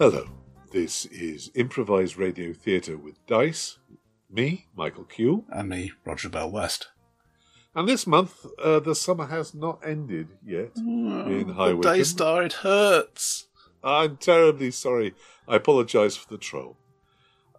[0.00, 0.26] Hello,
[0.72, 3.76] this is improvised radio theatre with Dice,
[4.30, 6.88] me, Michael Cule, And me, Roger Bell West.
[7.74, 12.42] and this month uh, the summer has not ended yet in High the day star,
[12.44, 13.48] it hurts.
[13.84, 15.12] I'm terribly sorry.
[15.46, 16.78] I apologise for the troll.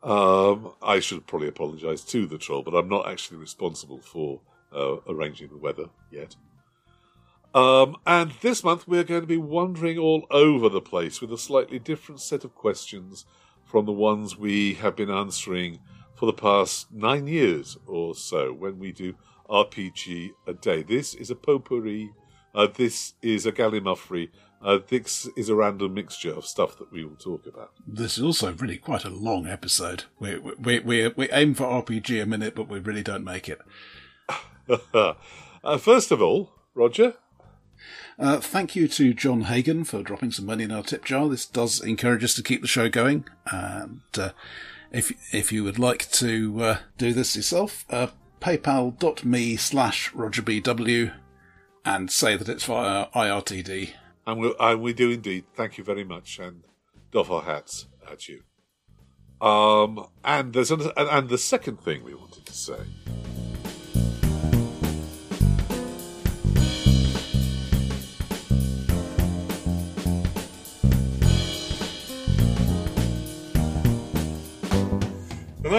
[0.01, 4.41] Um, I should probably apologise to the troll, but I'm not actually responsible for
[4.75, 6.35] uh, arranging the weather yet.
[7.53, 11.37] Um, and this month we're going to be wandering all over the place with a
[11.37, 13.25] slightly different set of questions
[13.65, 15.79] from the ones we have been answering
[16.15, 19.15] for the past nine years or so when we do
[19.49, 20.81] RPG a day.
[20.83, 22.11] This is a potpourri.
[22.55, 24.29] Uh, this is a gallimaufry.
[24.61, 27.71] Uh, this is a random mixture of stuff that we will talk about.
[27.87, 30.03] This is also really quite a long episode.
[30.19, 33.59] We we we we aim for RPG a minute, but we really don't make it.
[34.93, 37.15] uh, first of all, Roger,
[38.21, 41.27] Uh, thank you to John Hagan for dropping some money in our tip jar.
[41.27, 43.25] This does encourage us to keep the show going.
[43.51, 44.29] And uh,
[44.91, 51.13] if if you would like to uh, do this yourself, uh, paypal.me slash rogerbw
[51.83, 53.93] and say that it's via IRTD.
[54.27, 55.45] and we, and we do indeed.
[55.55, 56.61] Thank you very much, and
[57.11, 58.43] doff our hats at you.
[59.41, 62.81] Um, and there's an, and, and the second thing we wanted to say.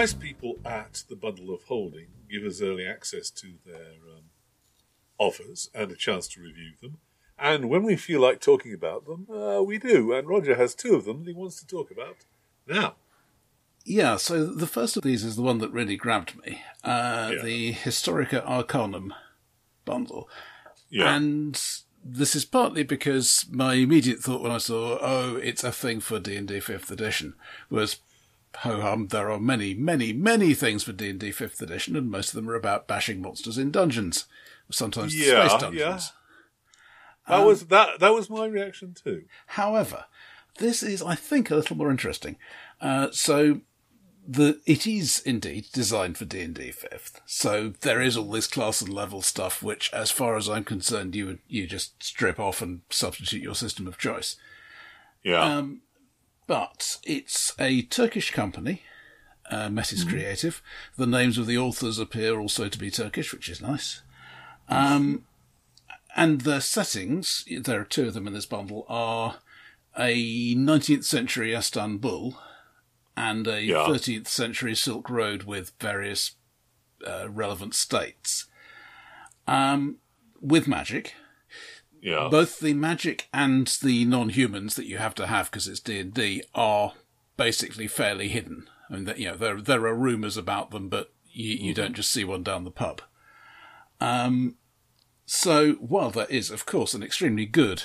[0.03, 4.23] Nice people at the Bundle of Holding give us early access to their um,
[5.17, 6.97] offers and a chance to review them.
[7.39, 10.11] And when we feel like talking about them, uh, we do.
[10.11, 12.17] And Roger has two of them that he wants to talk about
[12.67, 12.95] now.
[13.85, 16.61] Yeah, so the first of these is the one that really grabbed me.
[16.83, 17.41] Uh, Yeah.
[17.41, 19.13] The Historica Arcanum
[19.85, 20.27] bundle.
[20.89, 21.15] Yeah.
[21.15, 21.57] And
[22.03, 26.19] this is partly because my immediate thought when I saw, oh, it's a thing for
[26.19, 27.35] D&D 5th edition,
[27.69, 28.01] was,
[28.57, 32.35] ho hum, there are many, many, many things for D&D 5th edition, and most of
[32.35, 34.25] them are about bashing monsters in dungeons.
[34.71, 35.79] Sometimes Yeah, space dungeons.
[35.79, 37.37] yeah.
[37.37, 37.99] that was that.
[37.99, 39.25] That was my reaction too.
[39.47, 40.05] However,
[40.57, 42.37] this is, I think, a little more interesting.
[42.81, 43.61] Uh, so,
[44.25, 47.19] the it is indeed designed for D and D fifth.
[47.25, 51.15] So there is all this class and level stuff, which, as far as I'm concerned,
[51.15, 54.37] you would you just strip off and substitute your system of choice.
[55.23, 55.41] Yeah.
[55.41, 55.81] Um,
[56.47, 58.81] but it's a Turkish company.
[59.49, 60.61] Uh, Metis Creative.
[60.97, 64.01] The names of the authors appear also to be Turkish, which is nice.
[64.69, 65.25] Um,
[66.15, 69.35] and the settings, there are two of them in this bundle, are
[69.97, 72.37] a 19th century Istanbul
[73.17, 73.85] and a Yeah.
[73.85, 76.35] 13th century Silk Road with various
[77.05, 78.45] uh, relevant states.
[79.45, 79.97] Um,
[80.39, 81.15] with magic,
[82.03, 82.27] yeah.
[82.29, 86.13] both the magic and the non-humans that you have to have because it's D and
[86.13, 86.93] D are
[87.37, 88.67] basically fairly hidden.
[88.89, 91.95] I mean, that- you know, there there are rumours about them, but you, you don't
[91.95, 93.01] just see one down the pub.
[93.99, 94.57] Um,
[95.25, 97.83] so while there is, of course, an extremely good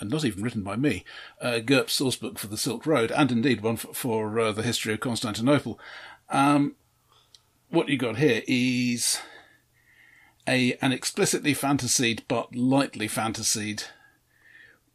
[0.00, 1.04] and not even written by me,
[1.40, 4.92] uh, GURPS sourcebook for the Silk Road, and indeed one for, for uh, the history
[4.92, 5.78] of Constantinople.
[6.28, 6.74] Um,
[7.70, 9.20] what you got here is
[10.46, 13.84] a an explicitly fantasied but lightly fantasied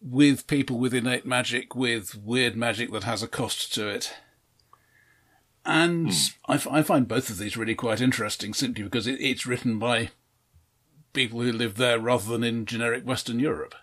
[0.01, 4.13] with people with innate magic, with weird magic that has a cost to it.
[5.63, 6.11] And
[6.47, 9.77] I, f- I find both of these really quite interesting simply because it, it's written
[9.77, 10.09] by
[11.13, 13.75] people who live there rather than in generic Western Europe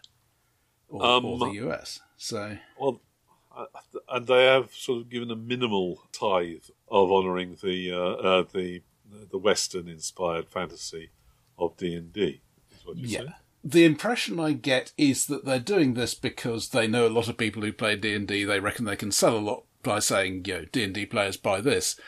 [0.89, 2.01] or, Um, or the US.
[2.17, 3.01] So, well,
[4.09, 8.83] and they have sort of given a minimal tithe of honouring the uh, uh, the
[9.31, 11.11] the Western-inspired fantasy
[11.59, 12.41] of D and D.
[12.73, 13.19] Is what you yeah.
[13.21, 13.35] say?
[13.65, 17.37] The impression I get is that they're doing this because they know a lot of
[17.37, 18.45] people who play D and D.
[18.45, 21.37] They reckon they can sell a lot by saying, "You know, D and D players
[21.37, 21.99] buy this,"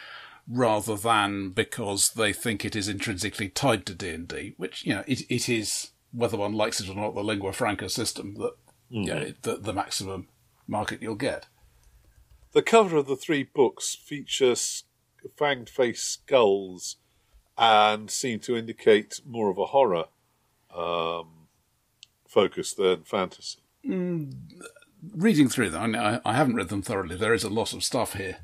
[0.49, 4.55] rather than because they think it is intrinsically tied to D and D.
[4.57, 7.15] Which you know, it it is whether one likes it or not.
[7.15, 8.55] The lingua franca system that
[8.89, 9.31] you know, hmm.
[9.43, 10.29] the the maximum
[10.67, 11.47] market you'll get.
[12.53, 14.85] The cover of the three books features
[15.37, 16.97] fanged face skulls
[17.59, 20.07] and seem to indicate more of a horror
[20.75, 21.49] um,
[22.27, 23.61] focus than fantasy.
[25.15, 27.17] reading through them, I, I, haven't read them thoroughly.
[27.17, 28.39] There is a lot of stuff here.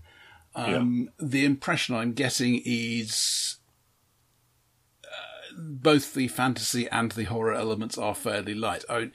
[0.55, 3.59] Um, The impression I'm getting is
[5.05, 8.85] uh, both the fantasy and the horror elements are fairly light.
[8.89, 9.13] I mean,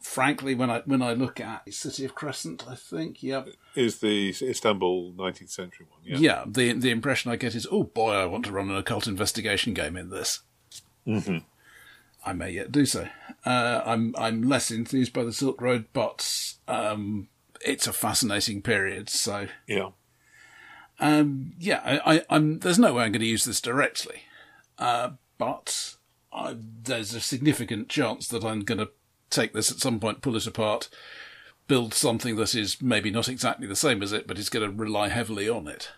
[0.00, 3.44] frankly, when I when I look at City of Crescent, I think, yeah,
[3.74, 6.00] Is the Istanbul 19th century one?
[6.04, 6.16] Yeah.
[6.18, 9.06] yeah, the the impression I get is, oh boy, I want to run an occult
[9.06, 10.40] investigation game in this.
[11.06, 11.38] Mm-hmm.
[12.24, 13.08] I may yet do so.
[13.46, 17.28] Uh, I'm I'm less enthused by the Silk Road, but um,
[17.64, 19.08] it's a fascinating period.
[19.08, 19.90] So Yeah.
[20.98, 24.22] um, yeah, I, I, I'm there's no way I'm going to use this directly,
[24.78, 25.94] uh, but
[26.32, 28.90] I, there's a significant chance that I'm going to
[29.30, 30.88] take this at some point, pull it apart,
[31.68, 34.76] build something that is maybe not exactly the same as it, but is going to
[34.76, 35.90] rely heavily on it.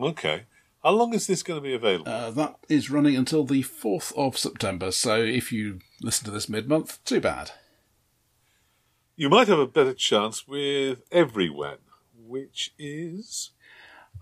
[0.00, 0.44] Okay.
[0.82, 2.10] How long is this going to be available?
[2.10, 6.48] Uh, that is running until the 4th of September, so if you listen to this
[6.48, 7.50] mid month, too bad.
[9.16, 11.78] you might have a better chance with Everywhen,
[12.16, 13.50] which is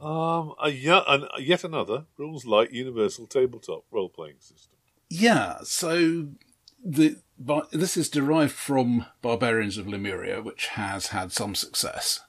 [0.00, 0.70] um, a,
[1.06, 4.78] an, yet another rules light universal tabletop role playing system.
[5.10, 6.28] Yeah, so
[6.84, 12.20] the but this is derived from Barbarians of Lemuria, which has had some success.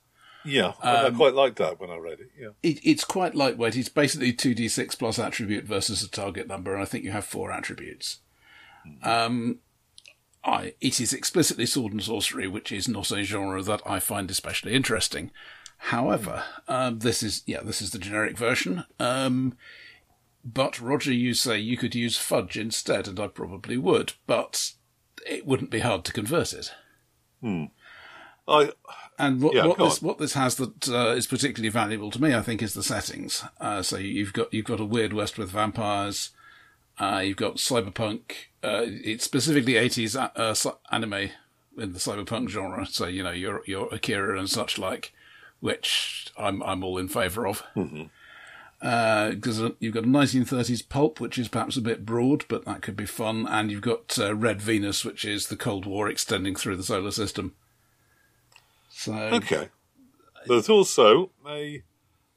[0.45, 2.31] Yeah, I- I quite liked that when I read it.
[2.39, 2.49] Yeah.
[2.63, 3.75] It, it's quite lightweight.
[3.75, 7.51] It's basically 2d6 plus attribute versus a target number, and I think you have four
[7.51, 8.19] attributes.
[9.03, 9.59] Um,
[10.43, 14.31] I, it is explicitly sword and sorcery, which is not a genre that I find
[14.31, 15.31] especially interesting.
[15.77, 18.85] However, um, this is yeah, this is the generic version.
[18.99, 19.57] Um,
[20.45, 24.71] but Roger, you say you could use fudge instead, and I probably would, but
[25.25, 26.71] it wouldn't be hard to convert it.
[28.49, 28.71] I,
[29.19, 30.07] And what, Yeah, what this on.
[30.07, 33.43] what this has that uh, is particularly valuable to me, I think, is the settings.
[33.59, 36.29] Uh, so you've got you've got a weird west with vampires.
[36.99, 38.31] Uh, you've got cyberpunk.
[38.63, 40.55] Uh, it's specifically eighties uh, uh,
[40.91, 41.13] anime
[41.77, 42.85] in the cyberpunk genre.
[42.85, 45.13] So you know your your Akira and such like,
[45.59, 47.63] which I'm I'm all in favour of.
[48.79, 52.95] Because you've got a 1930s pulp, which is perhaps a bit broad, but that could
[52.95, 53.47] be fun.
[53.47, 57.11] And you've got uh, Red Venus, which is the Cold War extending through the solar
[57.11, 57.55] system.
[58.89, 59.69] So okay.
[60.47, 61.83] There's also a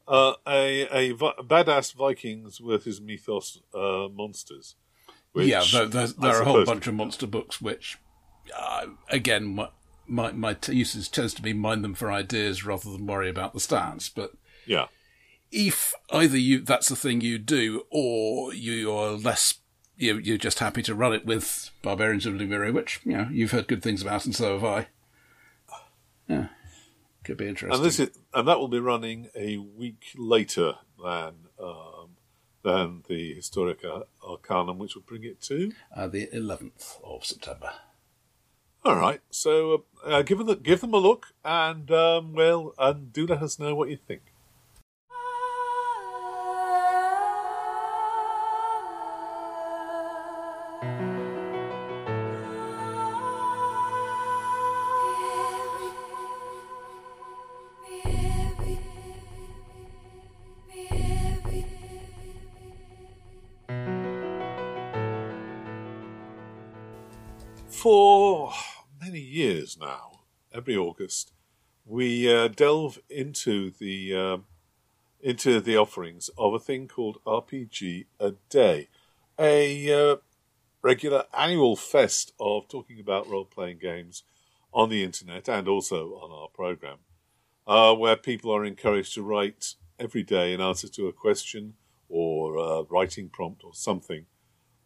[0.08, 4.76] uh, a a vi- badass Vikings versus mythos uh, monsters.
[5.32, 7.98] Which yeah, there, there's, there are a whole bunch of monster books which,
[8.58, 9.68] uh, again, my,
[10.08, 13.52] my my t- usage tends to be mind them for ideas rather than worry about
[13.52, 14.10] the stats.
[14.12, 14.32] But
[14.66, 14.86] Yeah.
[15.50, 19.54] If either you that's the thing you do, or you're less
[19.96, 23.50] you you're just happy to run it with Barbarians of Lemuria, which you know you've
[23.52, 24.86] heard good things about, and so have I.
[26.28, 26.46] Yeah,
[27.24, 27.76] could be interesting.
[27.76, 32.10] And this is and that will be running a week later than um,
[32.62, 35.72] than the Historica Arcanum, which will bring it to.
[35.96, 37.72] uh, the 11th of September.
[38.84, 42.72] All right, so uh, uh, give them the, give them a look, and um, well,
[42.78, 44.29] and do let us know what you think.
[50.80, 50.86] For
[69.00, 70.12] many years now,
[70.52, 71.32] every August,
[71.84, 74.46] we uh, delve into the um
[75.20, 78.88] into the offerings of a thing called RPG a Day,
[79.38, 80.16] a uh,
[80.82, 84.22] regular annual fest of talking about role playing games
[84.72, 86.98] on the internet and also on our program,
[87.66, 91.74] uh, where people are encouraged to write every day in answer to a question
[92.08, 94.26] or a writing prompt or something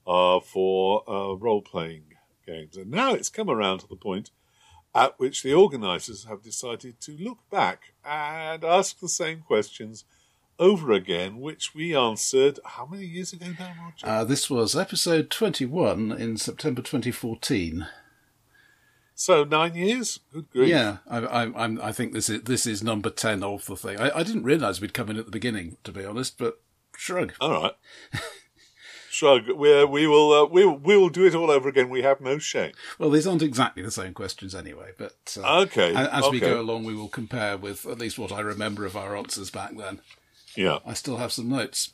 [0.07, 2.05] uh, for uh, role playing
[2.47, 2.77] games.
[2.77, 4.31] And now it's come around to the point
[4.95, 10.05] at which the organisers have decided to look back and ask the same questions
[10.59, 14.07] over again, which we answered how many years ago now, Roger?
[14.07, 17.87] Uh, this was episode 21 in September 2014.
[19.15, 20.21] so nine years.
[20.33, 20.69] Good grief!
[20.69, 23.99] Yeah, I, I, I'm, I think this is this is number ten of the thing.
[24.01, 26.61] I, I didn't realise we'd come in at the beginning, to be honest, but
[26.97, 27.33] shrug.
[27.41, 27.73] All right.
[29.11, 29.49] Shrug.
[29.57, 31.89] We we will uh, we we will do it all over again.
[31.89, 32.73] We have no shame.
[32.99, 36.61] Well, these aren't exactly the same questions anyway, but uh, Okay, a- as we go
[36.61, 40.01] along, we will compare with at least what I remember of our answers back then.
[40.57, 40.79] Yeah.
[40.87, 41.93] I still have some notes.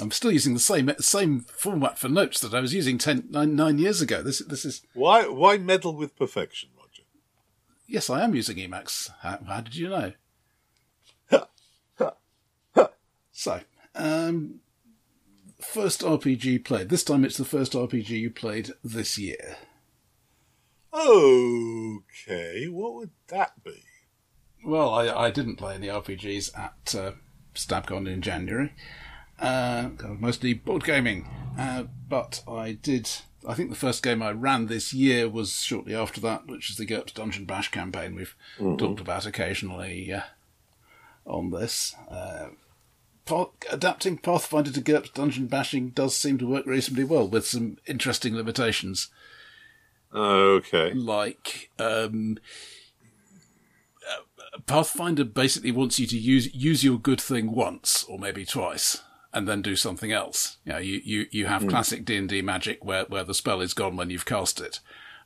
[0.00, 3.56] I'm still using the same same format for notes that I was using ten, nine,
[3.56, 4.22] nine years ago.
[4.22, 7.02] This this is Why why meddle with perfection, Roger?
[7.86, 9.10] yes, I am using Emacs.
[9.22, 10.12] How, how did you know?
[13.32, 13.60] So,
[13.94, 14.60] um,
[15.60, 16.88] first RPG played.
[16.88, 19.56] This time it's the first RPG you played this year.
[20.92, 23.84] Okay, what would that be?
[24.64, 27.12] Well, I, I didn't play any RPGs at uh,
[27.58, 28.72] StabCon in January.
[29.38, 31.28] Uh, mostly board gaming.
[31.58, 33.10] Uh, but I did.
[33.46, 36.76] I think the first game I ran this year was shortly after that, which is
[36.76, 38.34] the GURPS Dungeon Bash campaign we've
[38.78, 40.22] talked about occasionally uh,
[41.24, 41.94] on this.
[42.10, 42.48] Uh,
[43.70, 48.34] adapting Pathfinder to GURPS Dungeon Bashing does seem to work reasonably well, with some interesting
[48.34, 49.08] limitations
[50.14, 50.92] Okay.
[50.94, 52.38] like um,
[54.66, 59.48] Pathfinder basically wants you to use use your good thing once or maybe twice, and
[59.48, 60.58] then do something else.
[60.64, 61.70] You know, you you, you have mm.
[61.70, 64.80] classic D and D magic where where the spell is gone when you've cast it.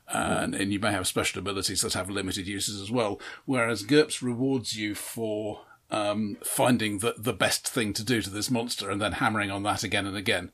[0.07, 3.19] and, and you may have special abilities that have limited uses as well.
[3.45, 8.49] Whereas GURPS rewards you for um, finding the the best thing to do to this
[8.49, 10.51] monster and then hammering on that again and again,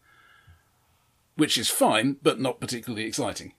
[1.35, 3.53] which is fine but not particularly exciting.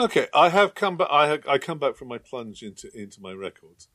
[0.00, 1.08] Okay, I have come back.
[1.10, 3.88] I have, I come back from my plunge into into my records,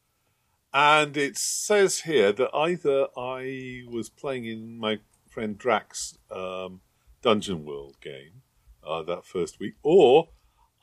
[0.72, 6.82] and it says here that either I was playing in my friend Drax um,
[7.24, 8.44] Dungeon World game
[8.86, 10.30] uh, that first week, or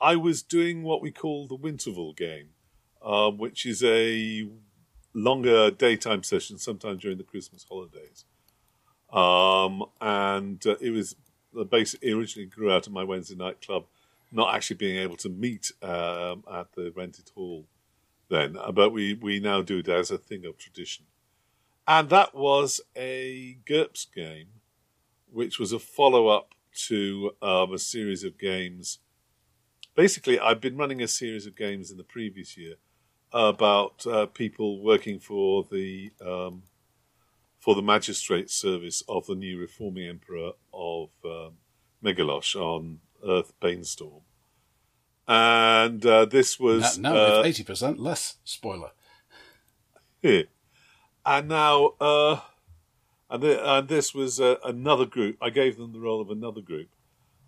[0.01, 2.49] I was doing what we call the Winterval game,
[3.01, 4.45] um, which is a
[5.13, 8.25] longer daytime session, sometime during the Christmas holidays.
[9.09, 11.15] Um, and uh, it was
[11.53, 13.85] the base originally grew out of my Wednesday night club,
[14.33, 17.67] not actually being able to meet um, at the rented hall
[18.29, 21.05] then, uh, but we, we now do it as a thing of tradition.
[21.87, 24.47] And that was a GURPS game,
[25.31, 26.55] which was a follow up
[26.87, 28.99] to um, a series of games.
[29.95, 32.75] Basically, I've been running a series of games in the previous year
[33.31, 36.63] about uh, people working for the um,
[37.59, 41.53] for the magistrate service of the new reforming emperor of um,
[42.03, 44.21] Megalos on Yrth Banestorm.
[45.27, 48.37] And uh, this was now, now uh, eighty percent less.
[48.43, 48.91] Spoiler.
[50.21, 50.45] Here,
[51.25, 52.39] and now, uh,
[53.29, 55.37] and, the, and this was uh, another group.
[55.41, 56.89] I gave them the role of another group,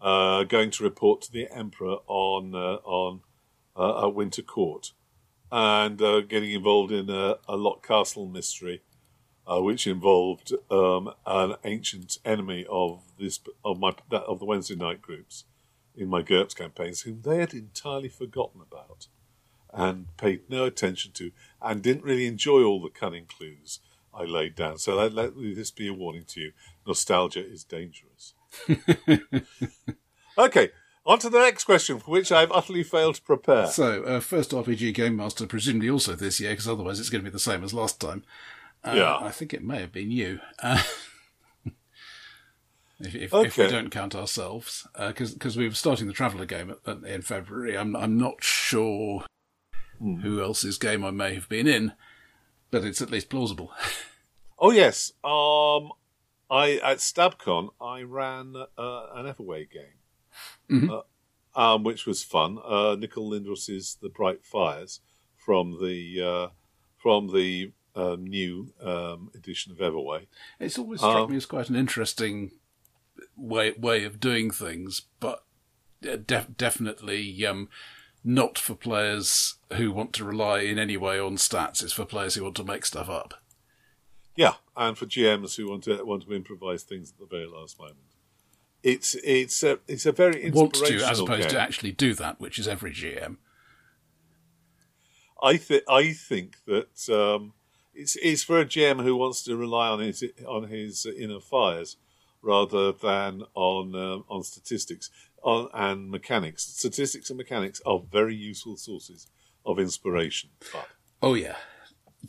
[0.02, 3.22] uh, going to report to the emperor on uh, on
[3.76, 4.94] a Winter Court
[5.52, 8.82] and uh, getting involved in a, a Lock Castle mystery,
[9.46, 15.02] uh, which involved um, an ancient enemy of this of my of the Wednesday night
[15.02, 15.44] groups
[15.98, 19.08] in my GURPS campaigns, whom they had entirely forgotten about
[19.74, 23.80] and paid no attention to, and didn't really enjoy all the cunning clues
[24.14, 24.78] I laid down.
[24.78, 26.52] So let, let this be a warning to you:
[26.88, 28.34] nostalgia is dangerous.
[30.38, 30.70] okay,
[31.06, 33.68] on to the next question, for which I've utterly failed to prepare.
[33.68, 37.30] So, uh, first RPG Game Master, presumably also this year, because otherwise it's going to
[37.30, 38.24] be the same as last time.
[38.84, 39.18] Uh, yeah.
[39.20, 40.40] I think it may have been you.
[40.62, 40.82] Uh,
[43.00, 43.48] if, if, okay.
[43.48, 47.04] if, we don't count ourselves, because uh, we were starting the Traveller game at, at,
[47.04, 47.78] in February.
[47.78, 49.24] I'm, I'm not sure
[50.00, 50.22] hmm.
[50.22, 51.94] who else's game I may have been in,
[52.72, 53.72] but it's at least plausible.
[54.60, 55.92] oh yes, um,
[56.50, 60.00] I at Stabcon I ran uh, an Everway game
[60.70, 60.90] mm-hmm.
[60.92, 62.58] uh, um, which was fun.
[62.64, 65.02] Uh, Nicole Lindroos's The Bright Fires
[65.36, 66.48] from the uh,
[66.98, 70.28] from the uh, new um, edition of Everway.
[70.60, 72.52] It's always struck um, me as quite an interesting
[73.36, 75.44] way way of doing things, but
[76.10, 77.70] uh, def- definitely um,
[78.24, 81.84] not for players who want to rely in any way on stats.
[81.84, 83.36] It's for players who want to make stuff up.
[84.36, 87.80] Yeah, and for GMs who want to want to improvise things at the very last
[87.80, 87.98] moment
[88.86, 91.50] it's it's a it's a very inspirational want to as opposed game.
[91.50, 93.38] to actually do that, which is every GM.
[95.42, 97.54] I think I think that um,
[97.96, 101.98] it's it's for a GM who wants to rely on his on his inner fires
[102.46, 105.10] rather than on um, on statistics
[105.44, 106.64] on, and mechanics.
[106.64, 109.28] Statistics and mechanics are very useful sources
[109.66, 110.52] of inspiration.
[110.72, 110.88] But
[111.22, 111.56] oh yeah,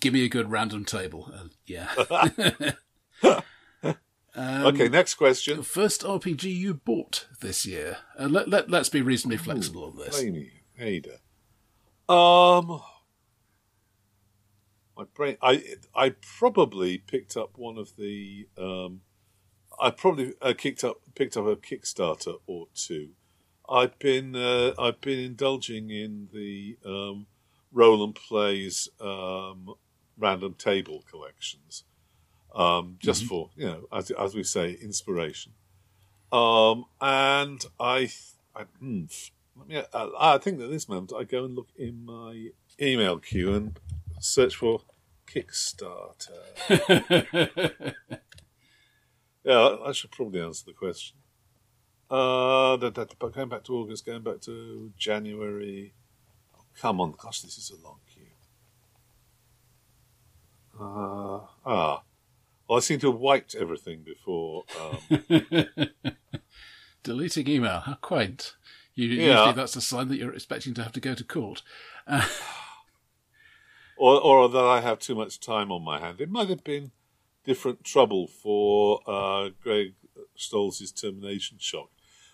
[0.00, 1.30] give me a good random table.
[1.32, 2.72] Uh, yeah.
[4.38, 5.62] Um, okay, next question.
[5.62, 7.96] First RPG you bought this year.
[8.20, 10.22] Uh, let, let, let's be reasonably flexible Ooh, on this.
[10.22, 11.12] Blamey, Ada.
[12.12, 12.82] Um,
[14.94, 15.38] my brain.
[15.40, 15.62] I
[15.94, 18.46] I probably picked up one of the.
[18.58, 19.00] Um,
[19.80, 23.10] I probably uh, kicked up picked up a Kickstarter or two.
[23.68, 27.26] I've been uh, I've been indulging in the um,
[27.72, 29.74] Roland plays um,
[30.18, 31.84] random table collections
[32.56, 33.28] um, just mm-hmm.
[33.28, 35.52] for you know, as as we say, inspiration.
[36.32, 38.10] Um, and I,
[38.54, 39.04] I, hmm,
[39.56, 42.48] let me, uh, I think at this moment I go and look in my
[42.80, 43.78] email queue and
[44.18, 44.80] search for
[45.26, 46.32] Kickstarter.
[49.46, 51.16] yeah, I should probably answer the question.
[52.10, 55.94] Uh, da, going back to August, going back to January.
[56.56, 58.22] Oh, come on, gosh, this is a long queue.
[60.78, 62.02] Uh, ah,
[62.68, 64.64] well, I seem to have wiped everything before.
[64.80, 65.88] Um...
[67.04, 67.80] Deleting email.
[67.80, 68.56] How quaint.
[68.96, 69.38] You, yeah.
[69.38, 71.62] Usually that's a sign that you're expecting to have to go to court.
[72.04, 72.26] Uh...
[73.96, 76.20] or, or that I have too much time on my hand.
[76.20, 76.90] It might have been
[77.46, 79.94] different trouble for uh, Greg
[80.36, 81.90] Stolze's Termination Shock,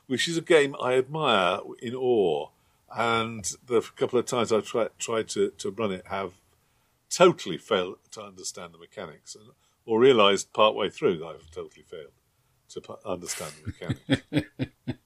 [0.06, 2.48] which is a game I admire in awe
[2.94, 6.34] and the couple of times I've tried tried to, to run it have
[7.10, 9.50] totally failed to understand the mechanics, and,
[9.86, 12.12] or realised partway through that I've totally failed
[12.70, 13.96] to understand the
[14.32, 14.48] mechanics.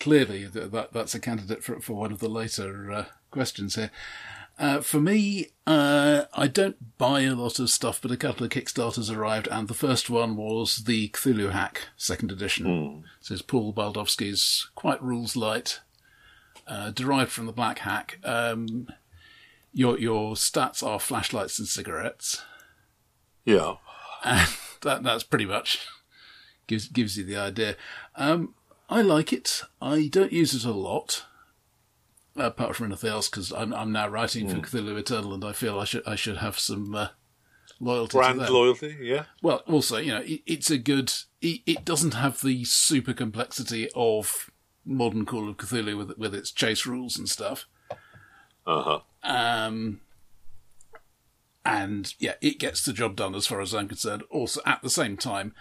[0.00, 3.90] Clearly, that that's a candidate for for one of the later uh, questions here.
[4.58, 8.50] Uh, for me, uh, I don't buy a lot of stuff, but a couple of
[8.50, 12.66] Kickstarters arrived, and the first one was the Cthulhu Hack second edition.
[12.66, 13.02] Mm.
[13.20, 15.80] So it's Paul Baldowski's quite rules light,
[16.66, 18.18] uh, derived from the Black Hack.
[18.24, 18.88] Um,
[19.72, 22.42] your your stats are flashlights and cigarettes.
[23.44, 23.74] Yeah,
[24.24, 24.48] and
[24.82, 25.86] that that's pretty much
[26.66, 27.76] gives gives you the idea.
[28.16, 28.54] Um,
[28.90, 29.62] I like it.
[29.80, 31.26] I don't use it a lot
[32.40, 34.50] apart from anything else, because I'm, I'm now writing mm.
[34.50, 34.88] for hmm.
[34.88, 37.08] Cthulhu Eternal, and I feel I should I should have some uh,
[37.80, 38.18] loyalty.
[38.18, 39.24] Brand loyalty, yeah.
[39.42, 41.12] Well, also, you know, it, it's a good.
[41.40, 44.50] It, it, doesn't have the super complexity of
[44.84, 47.66] modern Call of Cthulhu with with its chase rules and stuff.
[48.66, 49.00] Uh huh.
[49.22, 50.00] Um.
[51.64, 54.22] And yeah, it gets the job done as far as I'm concerned.
[54.30, 55.54] Also, at the same time,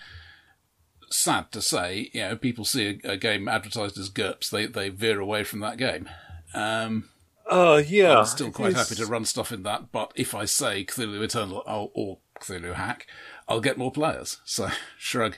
[1.10, 4.90] sad to say, you know, people see a, a game advertised as GURPS, they they
[4.90, 6.10] veer away from that game.
[6.54, 7.10] Um,
[7.50, 8.20] uh, yeah.
[8.20, 11.64] I'm still quite happy to run stuff in that, but if I say Cthulhu Eternal
[11.66, 13.08] or, or Cthulhu Hack,
[13.48, 14.42] I'll get more players.
[14.44, 15.38] So, shrug.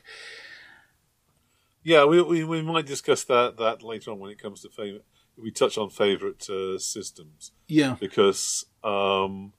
[1.84, 5.06] Yeah, we, we, we might discuss that, that later on when it comes to favorite.
[5.38, 7.52] We touch on favorite uh, systems.
[7.68, 7.96] Yeah.
[8.00, 9.54] Because um,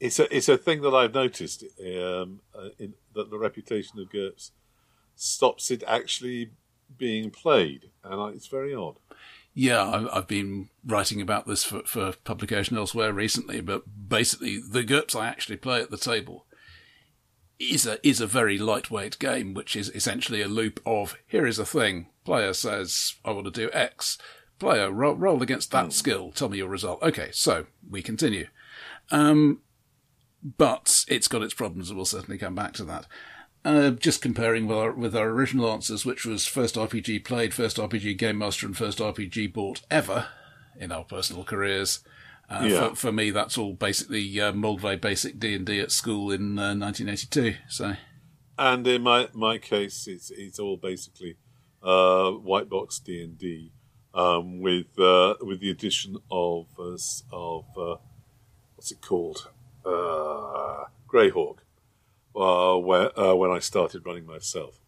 [0.00, 4.10] it's a it's a thing that I've noticed um, uh, in, that the reputation of
[4.10, 4.50] GURPS
[5.14, 6.50] stops it actually
[6.96, 8.98] being played, and it's very odd.
[9.52, 15.16] Yeah, I've been writing about this for, for publication elsewhere recently, but basically, the GURPS
[15.16, 16.46] I actually play at the table
[17.58, 21.58] is a is a very lightweight game, which is essentially a loop of here is
[21.58, 22.06] a thing.
[22.24, 24.18] Player says, "I want to do X."
[24.58, 25.92] Player roll, roll against that mm.
[25.92, 26.32] skill.
[26.32, 27.02] Tell me your result.
[27.02, 28.48] Okay, so we continue.
[29.10, 29.62] Um,
[30.42, 33.06] but it's got its problems, and we'll certainly come back to that.
[33.62, 37.76] Uh, just comparing with our, with our original answers, which was first RPG played, first
[37.76, 40.28] RPG game master, and first RPG bought ever
[40.78, 42.00] in our personal careers.
[42.48, 42.88] Uh, yeah.
[42.88, 46.56] for, for, me, that's all basically uh, Moldvay basic D and D at school in
[46.56, 47.48] 1982.
[47.48, 47.96] Uh, so,
[48.58, 51.36] and in my my case, it's it's all basically
[51.82, 53.72] uh, white box D and D
[54.14, 56.66] um, with uh, with the addition of
[57.30, 57.64] of
[58.74, 59.50] what's it called,
[59.84, 61.58] Greyhawk
[62.34, 64.78] uh, where, uh, when I started running myself.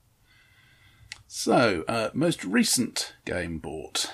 [1.27, 4.13] So, uh, most recent game bought.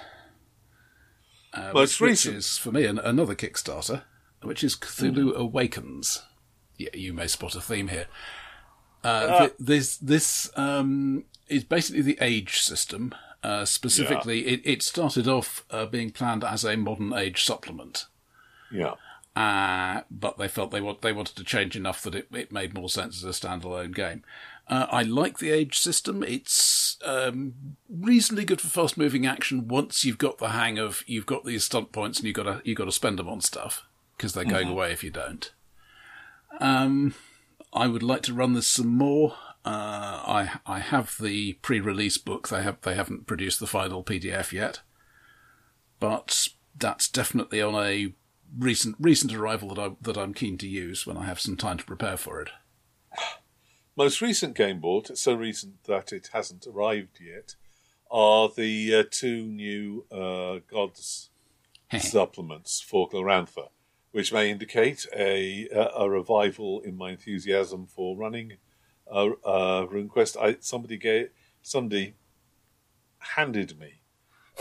[1.52, 4.02] Uh, most which, recent which is for me an, another Kickstarter,
[4.42, 5.36] which is Cthulhu mm.
[5.36, 6.22] Awakens.
[6.76, 8.06] Yeah, you may spot a theme here.
[9.02, 13.14] Uh, th- this this um, is basically the age system.
[13.42, 14.54] Uh, specifically, yeah.
[14.54, 18.06] it, it started off being planned as a modern age supplement.
[18.70, 18.94] Yeah.
[19.38, 22.74] Uh, but they felt they want, they wanted to change enough that it, it made
[22.74, 24.24] more sense as a standalone game.
[24.66, 26.24] Uh, I like the age system.
[26.24, 31.24] It's um, reasonably good for fast moving action once you've got the hang of you've
[31.24, 33.86] got these stunt points and you've got to you got to spend them on stuff
[34.16, 34.72] because they're going mm-hmm.
[34.72, 35.52] away if you don't.
[36.58, 37.14] Um,
[37.72, 39.36] I would like to run this some more.
[39.64, 42.48] Uh, I I have the pre-release book.
[42.48, 44.80] They have they haven't produced the final PDF yet,
[46.00, 48.12] but that's definitely on a
[48.56, 51.78] recent recent arrival that I that I'm keen to use when I have some time
[51.78, 52.50] to prepare for it.
[53.96, 57.56] Most recent game bought, so recent that it hasn't arrived yet,
[58.10, 61.30] are the uh, two new uh, Gods
[61.98, 63.70] supplements for Glorantha,
[64.12, 68.54] which may indicate a a revival in my enthusiasm for running
[69.10, 70.36] uh, uh, RuneQuest.
[70.40, 71.30] I, somebody gave
[71.62, 72.14] somebody
[73.18, 74.00] handed me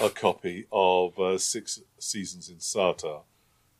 [0.01, 3.23] a copy of uh, Six Seasons in Sartar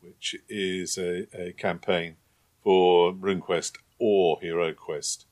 [0.01, 2.17] which is a, a campaign
[2.63, 5.25] for RuneQuest or HeroQuest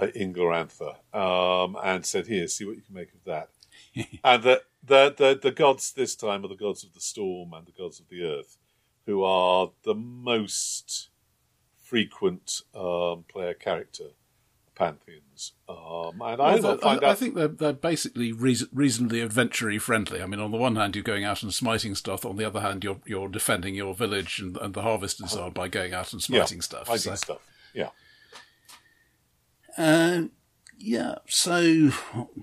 [0.00, 3.50] uh, in Glorantha, um, and said, "Here, see what you can make of that."
[4.24, 7.66] and the, the the the gods this time are the gods of the storm and
[7.66, 8.58] the gods of the earth,
[9.06, 11.08] who are the most
[11.76, 14.10] frequent um, player character
[14.76, 15.52] pantheons.
[15.68, 20.22] Um, and I, well, I, I, think they're, they're basically reason, reasonably adventure friendly.
[20.22, 22.24] I mean, on the one hand, you're going out and smiting stuff.
[22.24, 25.44] On the other hand, you're you're defending your village and, and the harvest and so
[25.44, 26.86] on by going out and smiting yeah, stuff.
[26.86, 27.14] Fighting so.
[27.16, 27.50] stuff.
[27.74, 27.90] Yeah.
[29.76, 30.24] Uh,
[30.78, 31.16] yeah.
[31.26, 31.88] So,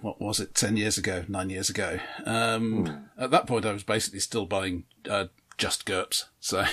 [0.02, 0.54] what was it?
[0.54, 2.00] Ten years ago, nine years ago.
[2.26, 3.22] Um, hmm.
[3.24, 6.26] At that point, I was basically still buying uh, just GURPS.
[6.40, 6.66] So,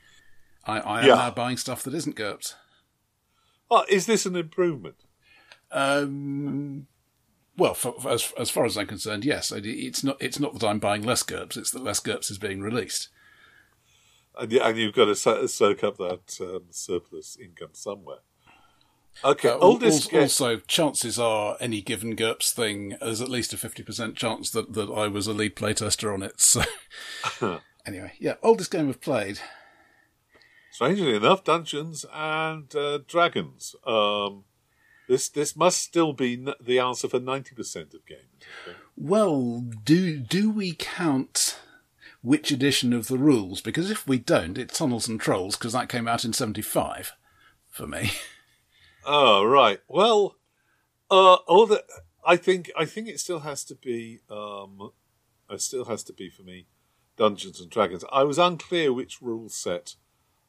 [0.66, 1.14] I, I am yeah.
[1.14, 2.54] now buying stuff that isn't GURPS.
[3.70, 4.96] Oh, is this an improvement?
[5.70, 6.86] Um,
[7.56, 9.52] Well, for, for, as as far as I'm concerned, yes.
[9.52, 12.60] It's not it's not that I'm buying less GURPS; it's that less GURPS is being
[12.60, 13.08] released.
[14.38, 18.18] And, and you've got to soak up that um, surplus income somewhere.
[19.24, 23.56] Okay, uh, oldest also, also, chances are any given GURPS thing, there's at least a
[23.56, 26.40] 50% chance that, that I was a lead playtester on it.
[26.40, 26.62] So,
[27.86, 29.40] anyway, yeah, oldest game I've played.
[30.78, 33.74] Strangely enough, Dungeons and uh, Dragons.
[33.84, 34.44] Um,
[35.08, 38.44] this this must still be n- the answer for 90% of games.
[38.96, 41.58] Well, do do we count
[42.22, 43.60] which edition of the rules?
[43.60, 47.12] Because if we don't, it's Tunnels and Trolls, because that came out in 75
[47.68, 48.12] for me.
[49.04, 49.80] Oh right.
[49.88, 50.36] Well,
[51.10, 51.82] uh, all the
[52.24, 54.20] I think I think it still has to be.
[54.30, 54.92] Um,
[55.50, 56.68] it still has to be for me.
[57.16, 58.04] Dungeons and Dragons.
[58.12, 59.96] I was unclear which rule set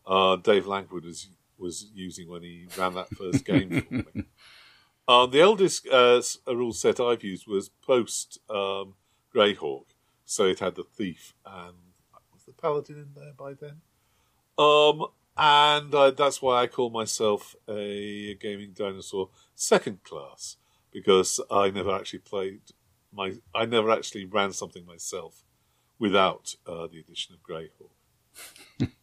[0.10, 4.24] uh, Dave Langford was was using when he ran that first game for me.
[5.08, 8.94] Uh, the eldest uh, rule set I've used was post um,
[9.34, 9.86] Greyhawk,
[10.24, 11.74] so it had the thief and
[12.32, 13.82] was the paladin in there by then.
[14.60, 20.58] Um, and uh, that's why I call myself a gaming dinosaur second class
[20.92, 22.62] because I never actually played
[23.12, 25.44] my I never actually ran something myself
[25.98, 28.90] without uh, the addition of Greyhawk.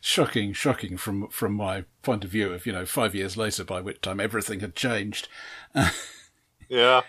[0.00, 3.80] shocking, shocking from from my point of view of you know five years later, by
[3.80, 5.28] which time everything had changed.
[6.68, 7.02] yeah.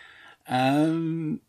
[0.48, 1.42] Um.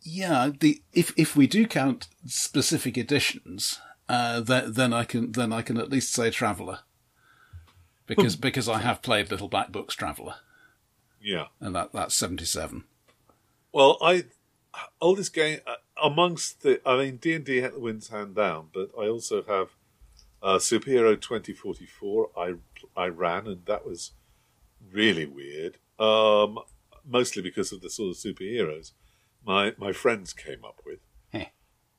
[0.00, 0.50] Yeah.
[0.58, 5.62] The if if we do count specific editions, uh, then, then I can then I
[5.62, 6.80] can at least say Traveller,
[8.06, 10.36] because because I have played Little Black Books Traveller.
[11.20, 12.84] Yeah, and that that's seventy seven.
[13.72, 14.24] Well, I
[15.00, 19.06] oldest game uh, amongst the I mean D and D wins hand down, but I
[19.06, 19.70] also have
[20.42, 22.30] uh, Superhero twenty forty four.
[22.36, 22.54] I
[22.96, 24.12] I ran and that was
[24.90, 25.78] really weird.
[25.98, 26.58] Um,
[27.04, 28.92] mostly because of the sort of superheroes
[29.44, 30.98] my my friends came up with.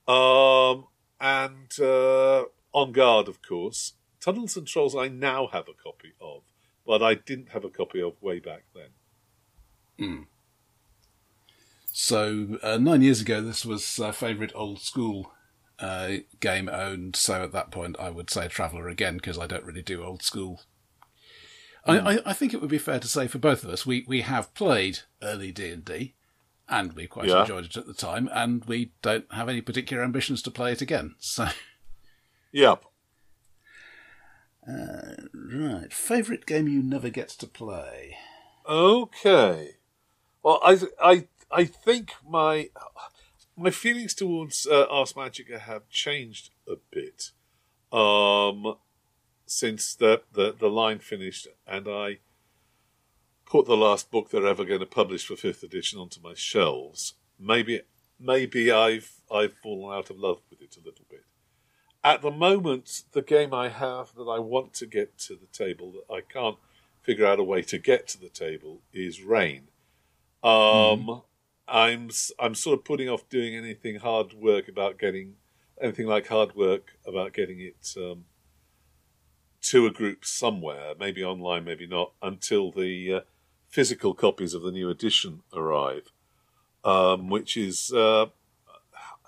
[0.05, 0.87] Um,
[1.21, 2.43] and uh,
[2.75, 3.93] En Garde, of course.
[4.19, 6.43] Tunnels and Trolls I now have a copy of,
[6.85, 8.89] but I didn't have a copy of way back then.
[9.99, 10.25] Mm.
[11.91, 15.31] So uh, nine years ago, this was a favourite old school
[15.83, 17.15] uh, game owned.
[17.15, 20.23] So at that point, I would say Traveller again because I don't really do old
[20.23, 20.61] school.
[21.85, 21.93] Mm.
[21.93, 22.07] I, hmm.
[22.07, 24.21] I, I, think it would be fair to say for both of us, we, we
[24.21, 26.13] have played early D and D,
[26.69, 27.41] and we quite yeah.
[27.41, 30.81] enjoyed it at the time, and we don't have any particular ambitions to play it
[30.81, 31.15] again.
[31.19, 31.47] So,
[32.53, 32.85] yep.
[34.65, 38.15] Uh, right, favorite game you never get to play.
[38.65, 39.71] Okay.
[40.41, 42.69] Well, I I I think my
[43.55, 47.31] my feelings towards uh, Ars Magica have changed a bit
[47.91, 48.75] um,
[49.45, 52.19] since the, the the line finished, and I
[53.45, 57.13] put the last book they're ever going to publish for fifth edition onto my shelves.
[57.39, 57.81] Maybe
[58.19, 61.23] maybe I've I've fallen out of love with it a little bit.
[62.03, 65.93] At the moment, the game I have that I want to get to the table
[65.93, 66.57] that I can't
[67.01, 69.67] figure out a way to get to the table is Reign.
[70.43, 71.23] Um, mm.
[71.67, 75.35] I'm I'm sort of putting off doing anything hard work about getting
[75.81, 78.25] anything like hard work about getting it um,
[79.61, 83.19] to a group somewhere, maybe online, maybe not, until the uh,
[83.69, 86.11] physical copies of the new edition arrive,
[86.83, 88.27] um, which is uh,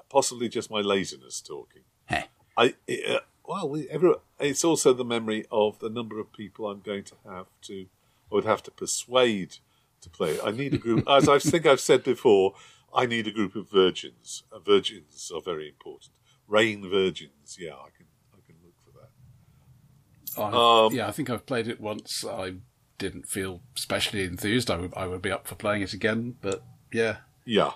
[0.09, 1.83] possibly just my laziness talking.
[2.05, 2.25] Hey.
[2.57, 6.81] I it, uh, well, every, it's also the memory of the number of people I'm
[6.81, 7.85] going to have to,
[8.31, 9.57] I would have to persuade
[10.05, 10.39] to play.
[10.41, 12.55] I need a group, as I think I've said before.
[12.93, 14.43] I need a group of virgins.
[14.53, 16.11] Uh, virgins are very important.
[16.47, 20.57] Reign virgins, yeah, I can, I can look for that.
[20.57, 22.23] Um, yeah, I think I've played it once.
[22.23, 22.53] I
[22.97, 24.71] didn't feel especially enthused.
[24.71, 27.71] I would I would be up for playing it again, but yeah, yeah.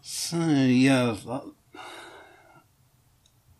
[0.00, 1.52] So yeah, that,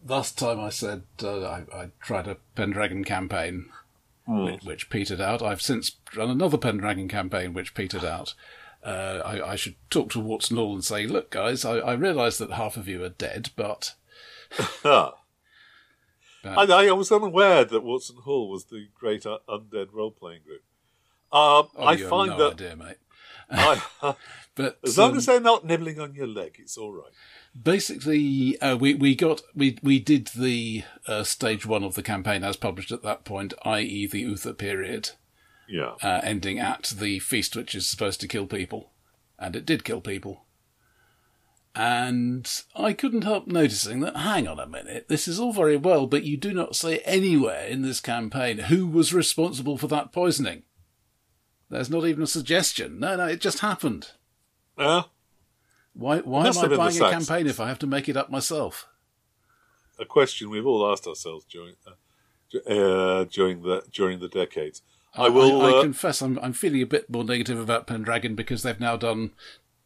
[0.07, 3.70] last time I said uh, I, I, tried a Pendragon campaign,
[4.29, 4.45] mm.
[4.45, 5.43] which, which, petered out.
[5.43, 8.35] I've since run another Pendragon campaign, which petered out.
[8.83, 12.37] Uh, I, I, should talk to Watson Hall and say, look, guys, I, I realise
[12.37, 13.95] that half of you are dead, but
[14.85, 15.13] I,
[16.45, 20.63] I, was unaware that Watson Hall was the great uh, undead role playing group.
[21.33, 22.95] Um, oh, I find no that idea,
[24.57, 27.11] But as long um, as they're not nibbling on your leg, it's all right.
[27.61, 32.44] Basically, uh, we we got we we did the uh, stage one of the campaign
[32.44, 35.11] as published at that point, i.e., the Uther period.
[35.68, 35.94] Yeah.
[36.02, 38.90] Uh, ending at the feast, which is supposed to kill people,
[39.38, 40.44] and it did kill people.
[41.74, 46.07] And I couldn't help noticing that, hang on a minute, this is all very well,
[46.07, 50.62] but you do not say anywhere in this campaign who was responsible for that poisoning.
[51.70, 53.00] There's not even a suggestion.
[53.00, 54.09] No, no, it just happened.
[54.79, 55.03] Yeah.
[55.94, 56.18] Why?
[56.18, 57.29] Why am I have been the buying a Saxons.
[57.29, 58.88] campaign if I have to make it up myself?
[59.98, 64.83] A question we've all asked ourselves during uh, uh, during the during the decades.
[65.16, 65.62] I will.
[65.62, 68.96] I, uh, confess, I'm I'm feeling a bit more negative about Pendragon because they've now
[68.96, 69.31] done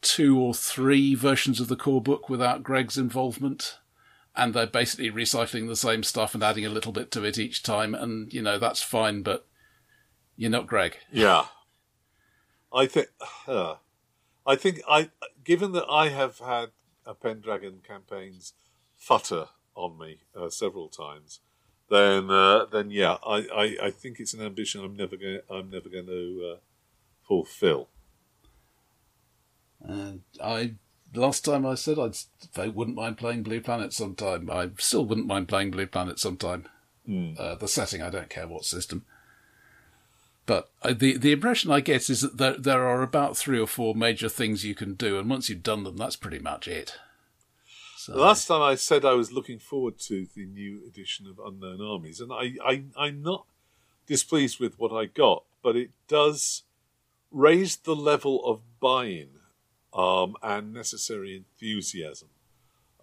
[0.00, 3.78] two or three versions of the core book without Greg's involvement,
[4.34, 7.62] and they're basically recycling the same stuff and adding a little bit to it each
[7.62, 7.94] time.
[7.94, 9.46] And you know that's fine, but
[10.36, 10.96] you're not Greg.
[11.12, 11.46] Yeah,
[12.72, 13.08] I think.
[13.46, 13.76] Uh,
[14.48, 15.10] I think I,
[15.44, 16.70] given that I have had
[17.04, 18.54] a Pendragon campaigns
[18.98, 21.40] futter on me uh, several times,
[21.90, 25.70] then uh, then yeah, I, I, I think it's an ambition I'm never going I'm
[25.70, 26.56] never going to uh,
[27.26, 27.88] fulfil.
[29.82, 30.74] And I
[31.14, 32.16] last time I said I'd
[32.56, 34.50] I wouldn't mind playing Blue Planet sometime.
[34.50, 36.66] I still wouldn't mind playing Blue Planet sometime.
[37.38, 39.04] Uh, the setting, I don't care what system.
[40.48, 43.66] But uh, the the impression I get is that there, there are about three or
[43.66, 46.94] four major things you can do, and once you've done them, that's pretty much it.
[47.98, 51.82] So, last time I said I was looking forward to the new edition of Unknown
[51.82, 53.44] Armies, and I, I, I'm not
[54.06, 56.62] displeased with what I got, but it does
[57.30, 59.28] raise the level of buy-in
[59.92, 62.28] um, and necessary enthusiasm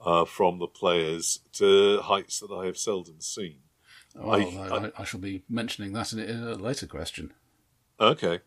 [0.03, 3.58] uh, from the players to heights that I have seldom seen.
[4.15, 7.34] Well, I- I, I, shall be mentioning that in, a later question.
[7.99, 8.39] Okay.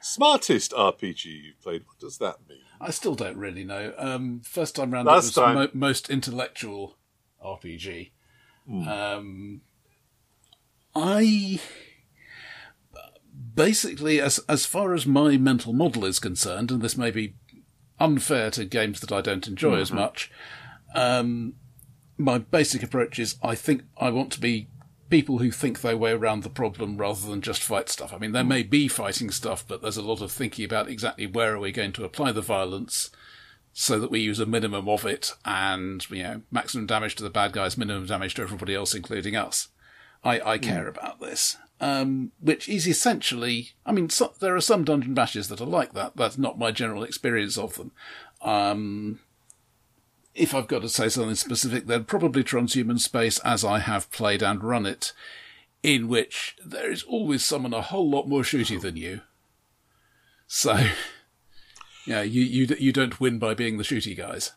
[0.00, 2.58] Smartest RPG you've played, what does that mean?
[2.80, 3.94] I still don't really know.
[3.96, 6.96] Um, first time round, Last it was time- Mo- most intellectual
[7.44, 8.10] RPG.
[8.68, 9.60] Um,
[10.94, 11.60] I
[13.54, 17.34] basically, as as far as my mental model is concerned, and this may be
[17.98, 20.30] unfair to games that I don't enjoy as much.
[20.94, 21.54] Um,
[22.18, 24.68] my basic approach is I think I want to be
[25.12, 28.14] people who think their way around the problem rather than just fight stuff.
[28.14, 31.26] I mean, there may be fighting stuff, but there's a lot of thinking about exactly
[31.26, 33.10] where are we going to apply the violence
[33.74, 37.28] so that we use a minimum of it and, you know, maximum damage to the
[37.28, 39.68] bad guys, minimum damage to everybody else, including us.
[40.24, 41.58] I, I care about this.
[41.78, 45.92] Um, which is essentially, I mean, so, there are some dungeon bashes that are like
[45.92, 46.16] that.
[46.16, 47.92] That's not my general experience of them.
[48.40, 49.18] Um,
[50.34, 54.42] if I've got to say something specific, then probably Transhuman Space as I have played
[54.42, 55.12] and run it,
[55.82, 59.20] in which there is always someone a whole lot more shooty than you.
[60.46, 60.86] So,
[62.06, 64.52] yeah, you, you, you don't win by being the shooty guys.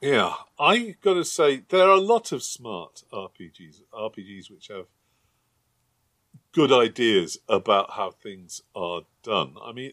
[0.00, 4.86] Yeah, I got to say there are a lot of smart RPGs, RPGs which have
[6.52, 9.56] good ideas about how things are done.
[9.60, 9.92] I mean,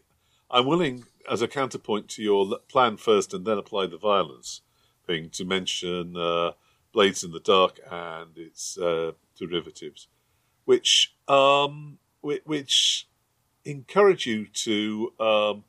[0.51, 4.61] I'm willing, as a counterpoint to your plan first and then apply the violence
[5.05, 6.51] thing, to mention uh,
[6.93, 10.07] Blades in the Dark and its uh, derivatives,
[10.65, 13.07] which um, which,
[13.63, 15.63] encourage you to um,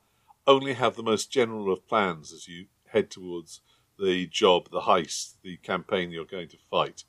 [0.46, 3.60] only have the most general of plans as you head towards
[3.98, 7.04] the job, the heist, the campaign you're going to fight,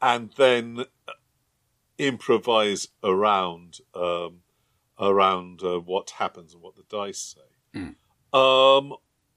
[0.00, 1.12] and then uh,
[1.98, 4.40] improvise around um,
[4.98, 7.80] around uh, what happens and what the dice say.
[8.32, 8.94] Um,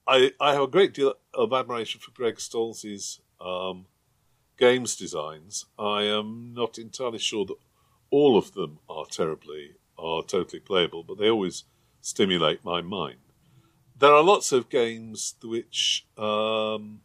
[0.07, 3.85] I I have a great deal of admiration for Greg Stolze's um,
[4.57, 5.65] games designs.
[5.77, 7.57] I am not entirely sure that
[8.09, 11.63] all of them are terribly are totally playable, but they always
[12.01, 13.17] stimulate my mind
[14.03, 17.01] there are lots of games which um,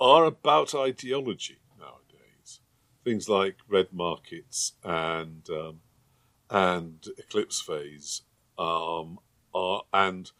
[0.00, 2.60] are about ideology nowadays.
[3.04, 5.80] Things like Red Markets and um,
[6.48, 8.22] and Eclipse Phase,
[8.58, 9.18] um,
[9.54, 10.30] are and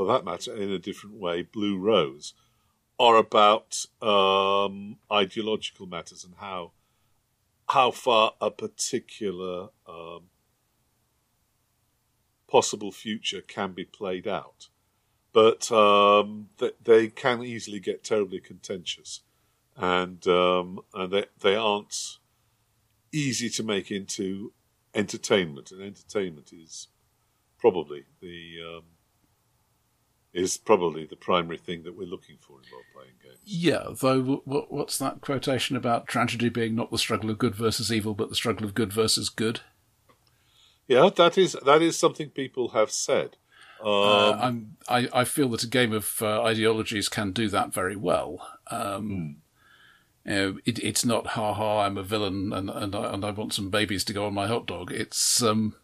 [0.00, 2.32] for that matter, in a different way, Blue Rose,
[2.98, 6.72] are about um, ideological matters and how
[7.68, 10.30] how far a particular um,
[12.48, 14.68] possible future can be played out.
[15.34, 19.20] But um, th- they can easily get terribly contentious,
[19.76, 22.16] and um, and they they aren't
[23.12, 24.54] easy to make into
[24.94, 25.70] entertainment.
[25.70, 26.88] And entertainment is
[27.58, 28.84] probably the um,
[30.32, 33.38] is probably the primary thing that we're looking for in role playing games.
[33.44, 37.92] Yeah, though, what, what's that quotation about tragedy being not the struggle of good versus
[37.92, 39.60] evil, but the struggle of good versus good?
[40.86, 43.36] Yeah, that is that is something people have said.
[43.80, 47.72] Um, Uh, I'm, I, I feel that a game of uh, ideologies can do that
[47.72, 48.46] very well.
[48.70, 49.36] Um,
[50.26, 53.30] you know, it, it's not ha ha, I'm a villain and and I, and I
[53.30, 54.92] want some babies to go on my hot dog.
[54.92, 55.74] It's um,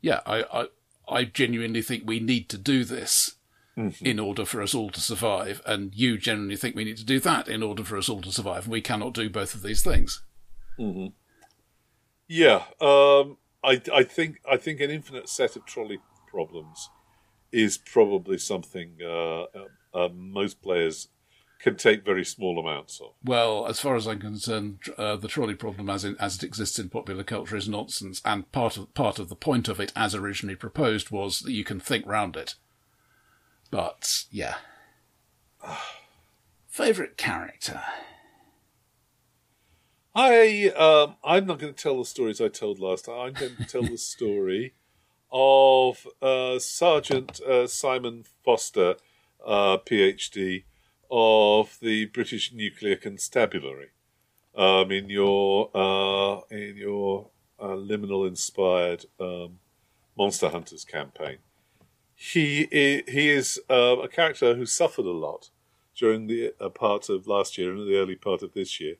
[0.00, 0.66] yeah, I, I
[1.08, 3.36] I genuinely think we need to do this
[3.76, 7.18] in order for us all to survive, and you generally think we need to do
[7.20, 8.64] that in order for us all to survive.
[8.64, 10.22] And we cannot do both of these things.
[12.28, 16.90] Yeah, um, I, I think I think an infinite set of trolley problems
[17.52, 19.46] is probably something uh, uh,
[19.94, 21.08] uh, most players
[21.60, 23.12] can take very small amounts of.
[23.24, 26.78] Well, as far as I'm concerned, uh, the trolley problem, as it, as it exists
[26.78, 28.20] in popular culture, is nonsense.
[28.24, 31.64] And part of part of the point of it, as originally proposed, was that you
[31.64, 32.56] can think round it.
[33.74, 34.58] But yeah,
[36.68, 37.82] favorite character.
[40.14, 43.18] I um, I'm not going to tell the stories I told last time.
[43.18, 44.74] I'm going to tell the story
[45.32, 48.94] of uh, Sergeant uh, Simon Foster,
[49.44, 50.62] uh, PhD,
[51.10, 53.88] of the British Nuclear Constabulary.
[54.54, 59.58] Um, in your uh, in your uh, liminal inspired um,
[60.16, 61.38] Monster Hunters campaign,
[62.14, 65.50] he he is uh, a character who suffered a lot
[65.96, 68.96] during the part of last year and the early part of this year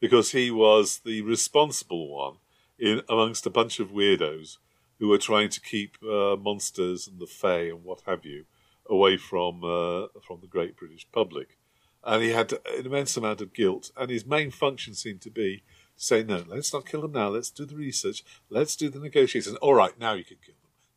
[0.00, 2.36] because he was the responsible one
[2.78, 4.58] in amongst a bunch of weirdos
[4.98, 8.44] who were trying to keep uh, monsters and the Fae and what have you
[8.86, 11.58] away from uh, from the great British public.
[12.02, 15.62] And he had an immense amount of guilt, and his main function seemed to be
[15.96, 17.28] to say, "No, let's not kill them now.
[17.28, 18.22] Let's do the research.
[18.50, 19.56] Let's do the negotiations.
[19.56, 20.53] All right, now you can kill.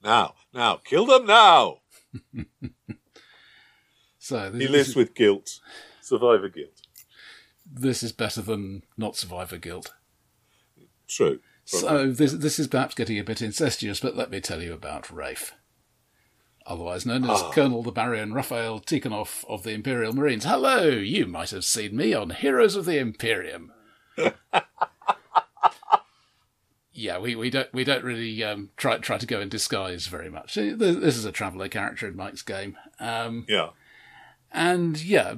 [0.08, 1.80] Now, now, kill them now."
[4.18, 4.96] so he lives is...
[4.96, 5.60] with guilt,
[6.02, 6.82] survivor guilt
[7.72, 9.94] this is better than not survivor guilt.
[11.08, 11.40] True.
[11.66, 15.12] So this this is perhaps getting a bit incestuous, but let me tell you about
[15.12, 15.54] Rafe,
[16.66, 17.52] otherwise known as ah.
[17.52, 20.46] Colonel the Baron Raphael Tikhonov of the Imperial Marines.
[20.46, 23.74] Hello, you might have seen me on Heroes of the Imperium.
[26.98, 30.32] yeah, we, we don't we don't really um, try try to go in disguise very
[30.32, 30.56] much.
[30.56, 32.76] This is a traveller character in Mike's game.
[33.00, 33.70] Um, yeah,
[34.52, 35.36] and yeah,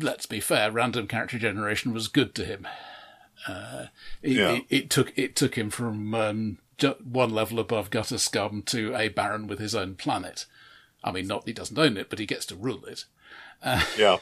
[0.00, 2.68] let's be fair, random character generation was good to him.
[3.48, 3.86] Uh,
[4.22, 4.50] it, yeah.
[4.52, 6.58] it, it, took it took him from um,
[7.02, 10.46] one level above gutter scum to a baron with his own planet.
[11.02, 13.04] I mean, not he doesn't own it, but he gets to rule it.
[13.64, 14.18] Uh, yeah,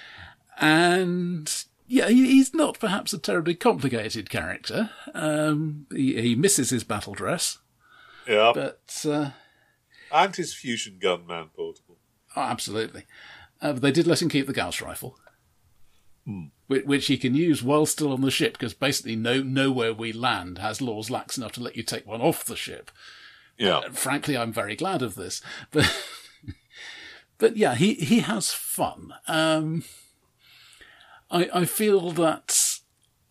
[0.60, 4.90] and yeah, he's not perhaps a terribly complicated character.
[5.12, 7.58] Um, he, he, misses his battle dress.
[8.28, 9.30] Yeah, but uh,
[10.12, 11.98] and his fusion gun man portable.
[12.36, 13.06] Oh, absolutely.
[13.60, 15.18] Uh, but they did let him keep the Gauss rifle,
[16.24, 16.44] hmm.
[16.68, 20.12] which, which, he can use while still on the ship, because basically no nowhere we
[20.12, 22.92] land has laws lax enough to let you take one off the ship.
[23.58, 23.78] Yeah.
[23.78, 25.92] Uh, frankly, I'm very glad of this, but
[27.38, 29.12] but yeah, he he has fun.
[29.26, 29.82] Um,
[31.30, 32.80] I I feel that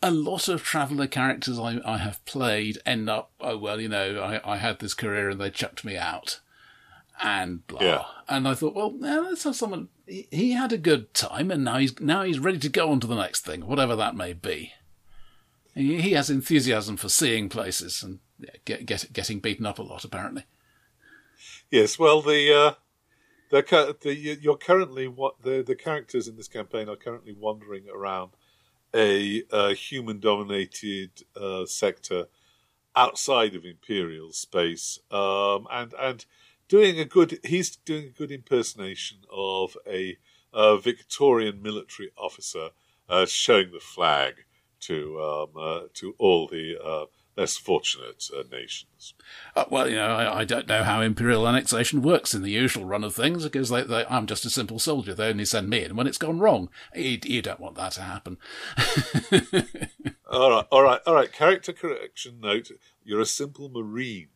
[0.01, 4.21] a lot of traveller characters I, I have played end up, oh, well, you know,
[4.21, 6.39] I, I had this career and they chucked me out
[7.21, 7.81] and blah.
[7.81, 8.03] Yeah.
[8.27, 9.89] And I thought, well, now let's have someone.
[10.07, 12.99] He, he, had a good time, and now he's now he's ready to go on
[13.01, 14.73] to the next thing, whatever that may be.
[15.75, 19.83] He, he has enthusiasm for seeing places and yeah, get, get, getting beaten up a
[19.83, 20.45] lot, apparently.
[21.69, 22.73] Yes, well, the uh,
[23.49, 28.31] the, the you're currently what the the characters in this campaign are currently wandering around
[28.93, 32.25] a, a human dominated uh, sector
[32.95, 36.25] outside of imperial space, um, and and
[36.67, 37.39] doing a good.
[37.43, 40.17] He's doing a good impersonation of a,
[40.53, 42.69] a Victorian military officer
[43.07, 44.45] uh, showing the flag
[44.81, 47.05] to um, uh, to all the uh,
[47.39, 49.13] less fortunate uh, nations.
[49.56, 52.86] Uh, well, you know, I, I, don't know how imperial annexation works in the usual
[52.86, 55.13] run of things because they, they, I'm just a simple soldier.
[55.13, 56.69] They only send me in when it's gone wrong.
[56.93, 58.38] You, you don't want that to happen.
[60.30, 61.32] all right, all right, all right.
[61.32, 62.71] Character correction note:
[63.04, 64.30] You're a simple marine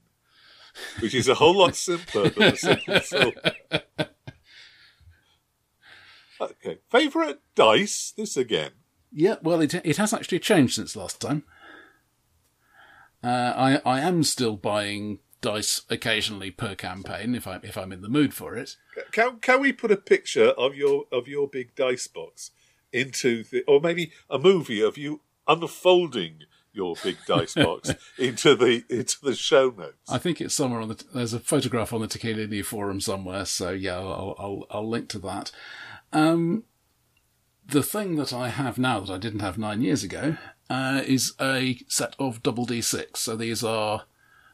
[1.00, 3.34] which is a whole lot simpler than a simple film.
[6.42, 8.14] Okay, favourite dice?
[8.18, 8.72] This again.
[9.12, 11.44] Yeah, well, it it has actually changed since last time.
[13.24, 13.54] Uh,
[13.86, 18.10] I I am still buying dice occasionally per campaign if I if I'm in the
[18.10, 18.76] mood for it.
[19.12, 22.52] Can can we put a picture of your of your big dice box
[22.92, 26.40] into the or maybe a movie of you unfolding
[26.74, 30.12] your big dice box into the into the show notes.
[30.12, 31.04] I think it's somewhere on the.
[31.14, 35.20] There's a photograph on the Tequila forum somewhere, so yeah, I'll I'll, I'll link to
[35.20, 35.52] that.
[36.12, 36.64] Um,
[37.66, 40.38] the thing that I have now that I didn't have nine years ago
[40.70, 43.20] uh, is a set of double D six.
[43.22, 44.04] So these are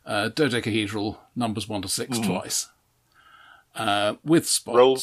[0.06, 2.26] uh, dodecahedral numbers one to six mm.
[2.26, 2.70] twice,
[3.76, 4.76] uh, with spots.
[4.76, 5.00] Roll,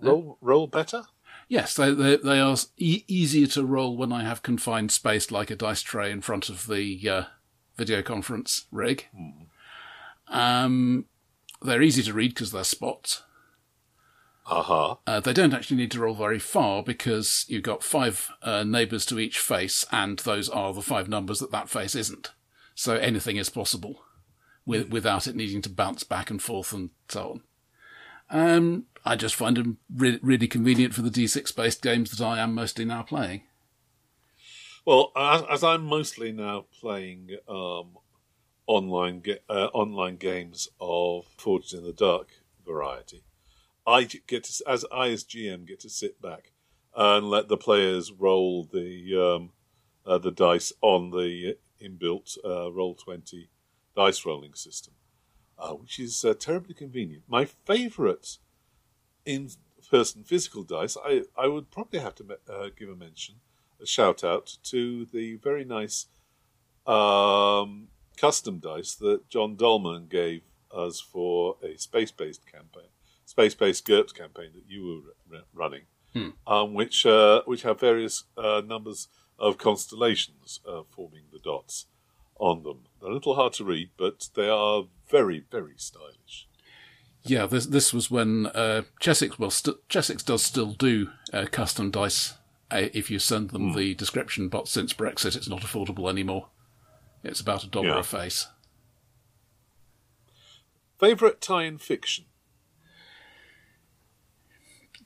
[0.00, 1.04] roll, roll better.
[1.48, 5.50] Yes, they they, they are e- easier to roll when I have confined space, like
[5.50, 7.24] a dice tray in front of the uh,
[7.76, 9.06] video conference rig.
[9.14, 9.46] Mm.
[10.28, 11.04] Um,
[11.60, 13.22] they're easy to read because they're spots.
[14.46, 14.96] Uh-huh.
[15.06, 19.06] Uh, they don't actually need to roll very far because you've got five uh, neighbours
[19.06, 22.32] to each face, and those are the five numbers that that face isn't.
[22.74, 24.02] So anything is possible.
[24.64, 27.42] with, without it needing to bounce back and forth and so
[28.30, 28.40] on.
[28.40, 32.38] Um, I just find them re- really convenient for the D6 based games that I
[32.38, 33.42] am mostly now playing.
[34.84, 37.98] Well, as, as I'm mostly now playing um,
[38.66, 42.28] online ga- uh, online games of Forged in the Dark
[42.66, 43.22] variety,
[43.86, 46.52] I get to, as I as GM get to sit back
[46.94, 49.50] and let the players roll the um,
[50.06, 53.48] uh, the dice on the inbuilt uh, roll twenty
[53.96, 54.94] dice rolling system,
[55.58, 57.24] uh, which is uh, terribly convenient.
[57.28, 58.38] My favourite
[59.24, 63.36] in-person physical dice, I I would probably have to uh, give a mention,
[63.80, 66.06] a shout out to the very nice
[66.86, 70.42] um, custom dice that John Dolman gave
[70.74, 72.88] us for a space-based campaign,
[73.32, 74.84] space-based GURPS campaign that you
[75.30, 76.30] were running, hmm.
[76.46, 79.08] um, which uh, which have various uh, numbers
[79.38, 81.86] of constellations uh, forming the dots
[82.38, 82.80] on them.
[83.00, 86.46] They're a little hard to read, but they are very, very stylish.
[87.22, 91.90] Yeah, this this was when uh, Chessex well st- Chessex does still do uh, custom
[91.90, 92.34] dice.
[92.70, 93.76] Uh, if you send them Mm.
[93.76, 96.48] the description, but since Brexit, it's not affordable anymore.
[97.22, 98.00] It's about a dollar Yeah.
[98.00, 98.48] a face.
[100.98, 102.24] Favorite tie-in fiction?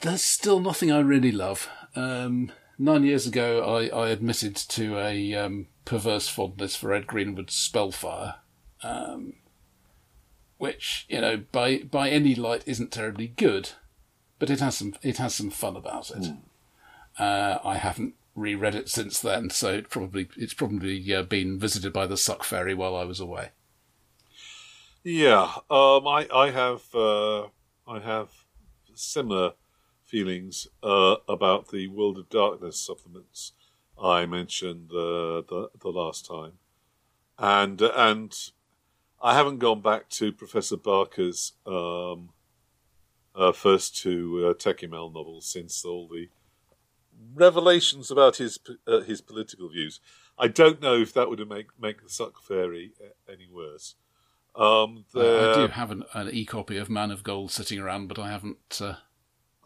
[0.00, 1.68] There's still nothing I really love.
[1.94, 7.54] Um, nine years ago, I, I admitted to a um, perverse fondness for Ed Greenwood's
[7.54, 8.36] Spellfire,
[8.82, 9.34] um,
[10.58, 13.70] which you know by by any light isn't terribly good,
[14.38, 16.32] but it has some it has some fun about it.
[17.18, 21.92] Uh, I haven't reread it since then, so it probably it's probably uh, been visited
[21.92, 23.50] by the Suck Fairy while I was away.
[25.02, 27.44] Yeah, um, I I have uh,
[27.86, 28.28] I have
[28.94, 29.52] similar
[30.06, 33.52] feelings uh, about the World of Darkness supplements
[34.00, 36.52] I mentioned uh, the the last time,
[37.38, 38.34] and and
[39.22, 42.30] I haven't gone back to Professor Barker's um,
[43.34, 46.28] uh, first two uh, Tékumel novels since all the
[47.34, 50.00] revelations about his uh, his political views.
[50.38, 53.94] I don't know if that would make make the Suck Fairy uh, any worse.
[54.54, 58.18] Um, I, I do have an, an e-copy of Man of Gold sitting around, but
[58.18, 58.78] I haven't.
[58.80, 58.96] Uh,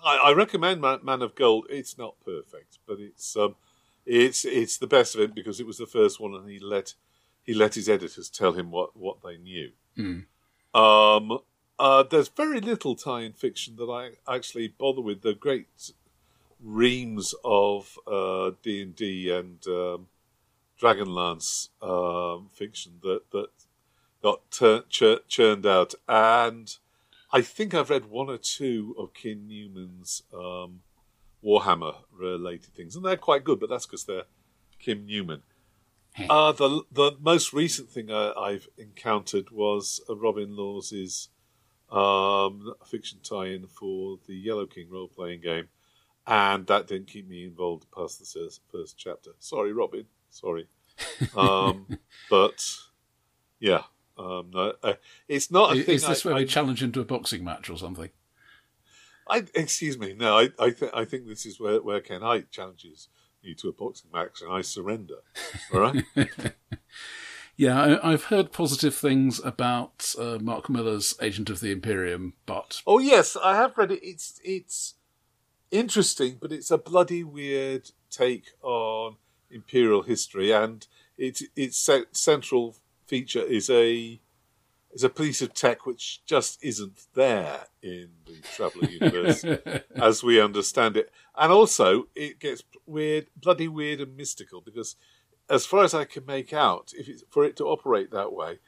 [0.04, 1.66] I, I recommend Man, Man of Gold.
[1.70, 3.56] It's not perfect, but it's um,
[4.06, 6.94] it's it's the best of it because it was the first one, and he let
[7.42, 9.70] he let his editors tell him what what they knew.
[9.96, 10.20] Hmm.
[10.74, 11.38] Um,
[11.78, 15.22] uh, there's very little tie-in fiction that I actually bother with.
[15.22, 15.92] The great
[16.62, 20.08] reams of uh, D and D and um,
[20.80, 23.48] Dragonlance um, fiction that that
[24.22, 26.76] got tur- chur- churned out, and
[27.32, 30.80] I think I've read one or two of Kim Newman's um,
[31.44, 33.60] Warhammer related things, and they're quite good.
[33.60, 34.24] But that's because they're
[34.78, 35.42] Kim Newman.
[36.28, 41.28] Uh, the the most recent thing I, I've encountered was uh, Robin Laws's
[41.90, 45.68] um, fiction tie-in for the Yellow King role-playing game,
[46.26, 49.30] and that didn't keep me involved past the first, first chapter.
[49.38, 50.06] Sorry, Robin.
[50.30, 50.66] Sorry,
[51.36, 51.86] um,
[52.28, 52.64] but
[53.60, 53.82] yeah,
[54.20, 54.94] um, no, uh,
[55.28, 55.94] it's not a is thing.
[55.94, 58.10] is this I, where I, we challenge him to a boxing match or something?
[59.28, 60.12] I, excuse me.
[60.12, 63.08] No, I I, th- I think this is where where Ken Hite challenges
[63.42, 65.16] you to a boxing match, and I surrender.
[65.74, 66.04] All right.
[67.56, 72.80] Yeah, I, I've heard positive things about uh, Marc Miller's Agent of the Imperium, but
[72.86, 74.00] Oh yes, I have read it.
[74.02, 74.94] It's it's
[75.70, 79.16] interesting, but it's a bloody weird take on
[79.50, 80.86] imperial history, and
[81.18, 82.76] its its central
[83.10, 84.20] feature is a
[84.92, 89.44] is a piece of tech which just isn't there in the Traveller universe
[89.96, 94.96] as we understand it, and also it gets weird, bloody weird and mystical because,
[95.48, 98.58] as far as I can make out, if it's for it to operate that way,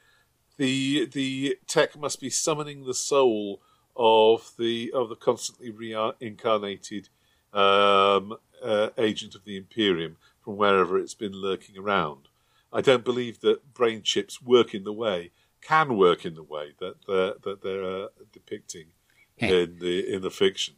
[0.57, 3.61] the the tech must be summoning the soul
[3.97, 7.09] of the of the constantly reincarnated
[7.53, 12.29] um, uh, agent of the Imperium from wherever it's been lurking around.
[12.73, 16.73] I don't believe that brain chips work in the way can work in the way
[16.81, 18.87] that they're, that they're uh, depicting
[19.39, 20.75] in the in the fiction.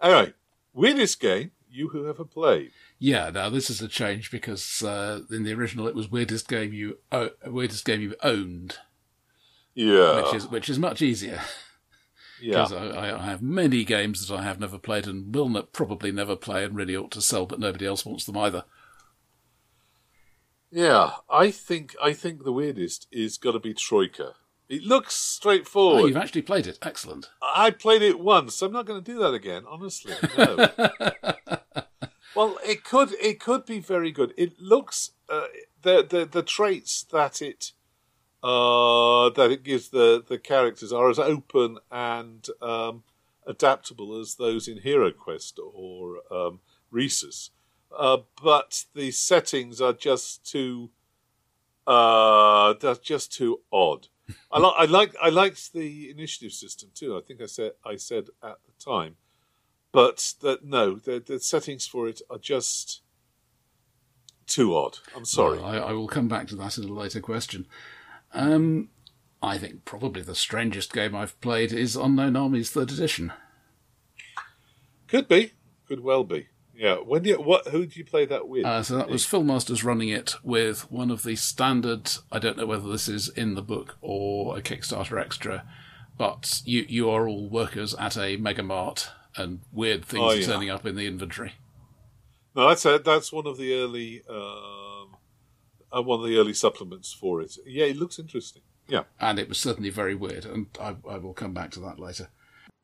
[0.00, 0.32] Anyway,
[0.72, 2.70] weirdest game you who have ever played.
[2.98, 6.72] yeah, now this is a change because uh, in the original it was weirdest game
[6.72, 8.78] you o- weirdest game you owned,
[9.74, 11.40] Yeah, which is which is much easier
[12.40, 12.62] yeah.
[12.62, 15.72] because I, I I have many games that I have never played and will not,
[15.72, 18.64] probably never play and really ought to sell, but nobody else wants them either.
[20.70, 24.34] Yeah, I think I think the weirdest is going to be Troika.
[24.68, 26.02] It looks straightforward.
[26.02, 26.78] Oh, you've actually played it.
[26.82, 27.30] Excellent.
[27.40, 28.56] I played it once.
[28.56, 29.64] so I'm not going to do that again.
[29.66, 30.56] Honestly, no.
[32.36, 34.34] well, it could it could be very good.
[34.36, 35.46] It looks uh,
[35.82, 37.72] the the the traits that it
[38.42, 43.02] uh, that it gives the, the characters are as open and um,
[43.46, 46.60] adaptable as those in Hero Quest or um,
[46.92, 47.50] Risus.
[47.96, 50.90] Uh, but the settings are just too
[51.88, 54.08] uh, they're just too odd.
[54.52, 57.16] I, li- I like I liked the initiative system too.
[57.16, 59.16] I think I said I said at the time,
[59.90, 63.00] but that no, the, the settings for it are just
[64.46, 64.98] too odd.
[65.16, 65.58] I'm sorry.
[65.58, 67.66] Well, I, I, will come back to that in a later question.
[68.34, 68.90] Um,
[69.42, 73.32] I think probably the strangest game I've played is Unknown Armies Third Edition.
[75.06, 75.52] Could be,
[75.86, 76.48] could well be.
[76.78, 76.94] Yeah.
[76.94, 77.66] When what?
[77.68, 78.64] Who do you play that with?
[78.64, 82.12] Uh, so that was Phil Masters running it with one of the standard.
[82.30, 85.64] I don't know whether this is in the book or a Kickstarter extra,
[86.16, 90.44] but you you are all workers at a mega mart, and weird things oh, yeah.
[90.44, 91.54] are turning up in the inventory.
[92.54, 95.16] No, that's a, that's one of the early um,
[95.92, 97.56] uh, one of the early supplements for it.
[97.66, 98.62] Yeah, it looks interesting.
[98.86, 101.98] Yeah, and it was certainly very weird, and I, I will come back to that
[101.98, 102.28] later.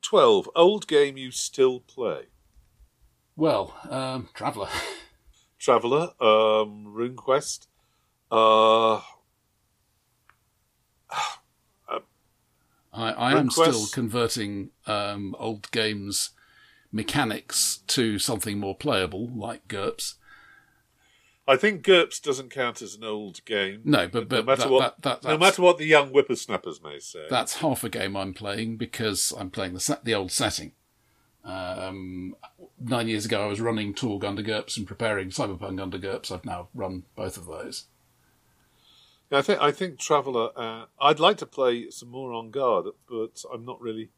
[0.03, 2.25] Twelve old game you still play.
[3.37, 4.69] Well, um, Traveller.
[5.59, 7.67] Traveller, um, RuneQuest.
[8.31, 9.01] Uh,
[12.93, 16.31] I, I am still converting um, old games
[16.93, 20.15] mechanics to something more playable, like GURPS.
[21.47, 23.81] I think GURPS doesn't count as an old game.
[23.85, 26.83] No, but, but no matter that, what, that, that, no matter what the young whippersnappers
[26.83, 30.73] may say, that's half a game I'm playing because I'm playing the the old setting.
[31.45, 32.37] Um,
[32.81, 36.31] nine years ago, I was running Torg under GURPS and preparing Cyberpunk under GURPS.
[36.33, 37.87] I've now run both of those.
[39.31, 40.51] Yeah, I think I think Traveller.
[40.57, 44.11] Uh, I'd like to play some more En Garde, but I'm not really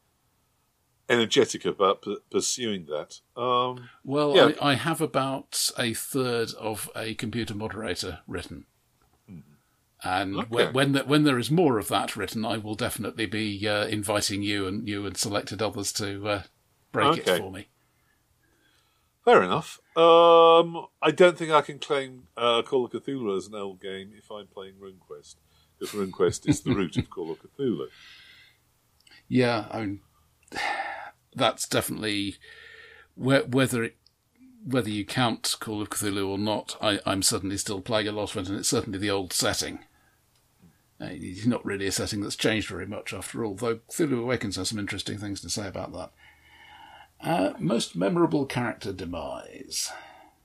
[1.09, 3.20] energetic about p- pursuing that.
[3.41, 4.51] Um, well, yeah.
[4.61, 8.66] I, I, have about a third of a computer moderator written.
[9.29, 9.39] Hmm.
[10.03, 10.47] And okay.
[10.49, 13.87] when when, the, when, there is more of that written, I will definitely be uh,
[13.87, 16.43] inviting you and you and selected others to uh,
[16.97, 17.36] break okay.
[17.36, 17.68] it for me.
[19.24, 19.80] Fair enough.
[19.97, 24.12] Um, I don't think I can claim uh, Call of Cthulhu as an old game
[24.16, 25.34] if I'm playing RuneQuest,
[25.78, 27.88] because RuneQuest is the root of Call of Cthulhu.
[29.28, 30.01] Yeah, I mean,
[31.34, 32.36] that's definitely
[33.16, 33.97] whether it,
[34.64, 36.76] whether you count Call of Cthulhu or not.
[36.80, 39.80] I, am certainly still playing a lot of it, and it's certainly the old setting.
[41.01, 44.55] Uh, it's not really a setting that's changed very much after all, though Cthulhu Awakens
[44.55, 46.12] has some interesting things to say about that.
[47.21, 49.91] Uh, most memorable character demise.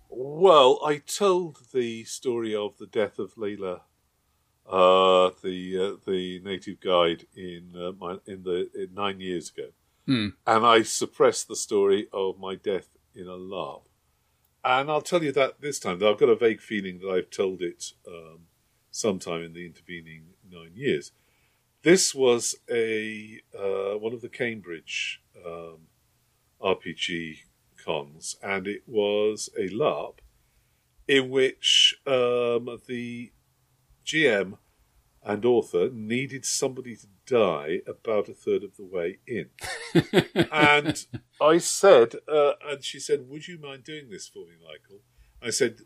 [0.10, 3.82] Well, I told the story of the death of Layla,
[4.68, 9.70] uh, the uh, the native guide in uh, my in the in nine years ago,
[10.08, 10.34] mm.
[10.48, 13.82] and I suppressed the story of my death in a lab.
[14.64, 17.30] And I'll tell you that this time, though I've got a vague feeling that I've
[17.30, 18.48] told it um,
[18.92, 21.12] sometime in the intervening nine years.
[21.84, 25.88] This was a uh, one of the Cambridge um,
[26.64, 27.40] RPG
[27.84, 30.20] cons, and it was a LARP
[31.08, 33.32] in which um, the
[34.06, 34.58] GM
[35.24, 39.50] and author needed somebody to die about a third of the way in.
[40.52, 41.06] and
[41.40, 45.02] I said, uh, and she said, Would you mind doing this for me, Michael?
[45.42, 45.82] I said,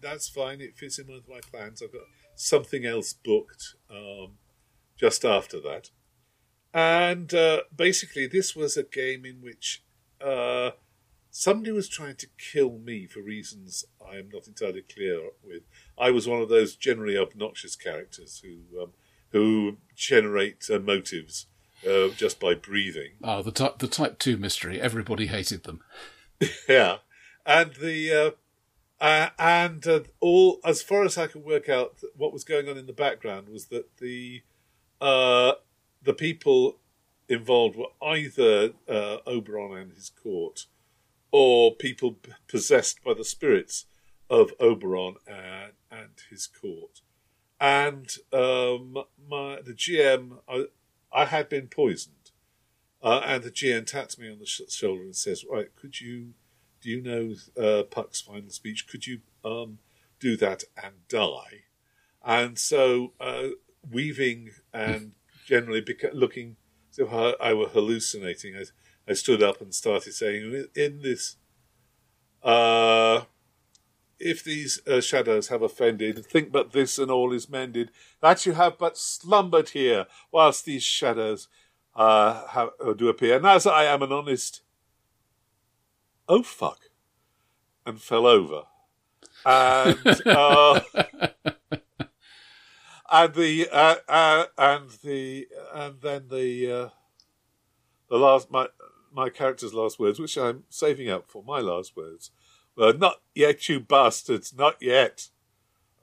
[0.00, 0.60] That's fine.
[0.60, 1.82] It fits in with my plans.
[1.82, 2.02] I've got
[2.34, 4.32] something else booked um,
[4.96, 5.90] just after that.
[6.74, 9.82] And uh, basically, this was a game in which
[10.20, 10.70] uh,
[11.30, 15.62] somebody was trying to kill me for reasons I am not entirely clear with.
[15.98, 18.90] I was one of those generally obnoxious characters who um,
[19.30, 21.46] who generate uh, motives
[21.86, 23.12] uh, just by breathing.
[23.22, 24.80] Oh, the type the type two mystery.
[24.80, 25.80] Everybody hated them.
[26.68, 26.98] yeah,
[27.44, 28.12] and the
[29.00, 32.68] uh, uh, and uh, all as far as I could work out, what was going
[32.68, 34.42] on in the background was that the
[35.00, 35.52] uh,
[36.02, 36.78] the people
[37.28, 40.66] involved were either uh, Oberon and his court,
[41.30, 42.18] or people
[42.48, 43.86] possessed by the spirits
[44.30, 47.00] of Oberon and, and his court.
[47.60, 48.96] And um,
[49.28, 50.66] my the GM, I,
[51.12, 52.30] I had been poisoned,
[53.02, 56.34] uh, and the GM taps me on the sh- shoulder and says, "Right, could you,
[56.82, 58.86] do you know uh, Puck's final speech?
[58.86, 59.78] Could you um,
[60.20, 61.64] do that and die?"
[62.22, 63.48] And so, uh,
[63.90, 65.12] weaving and
[65.46, 66.56] generally beca- looking
[66.98, 68.64] if I, I were hallucinating, I,
[69.08, 71.36] I stood up and started saying, in this,
[72.42, 73.22] uh,
[74.18, 77.90] if these uh, shadows have offended, think but this and all is mended,
[78.20, 81.48] that you have but slumbered here, whilst these shadows
[81.94, 83.36] uh, have, uh, do appear.
[83.36, 84.62] And as I am an honest,
[86.28, 86.80] oh fuck,
[87.84, 88.62] and fell over.
[89.44, 90.80] And uh,
[93.10, 96.88] and the uh, uh, and the and then the uh,
[98.08, 98.68] the last my
[99.12, 102.30] my character's last words, which I'm saving up for my last words,
[102.76, 105.28] were "Not yet, you bastards, not yet,"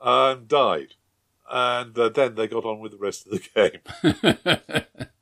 [0.01, 0.95] and died.
[1.51, 4.85] And uh, then they got on with the rest of the game.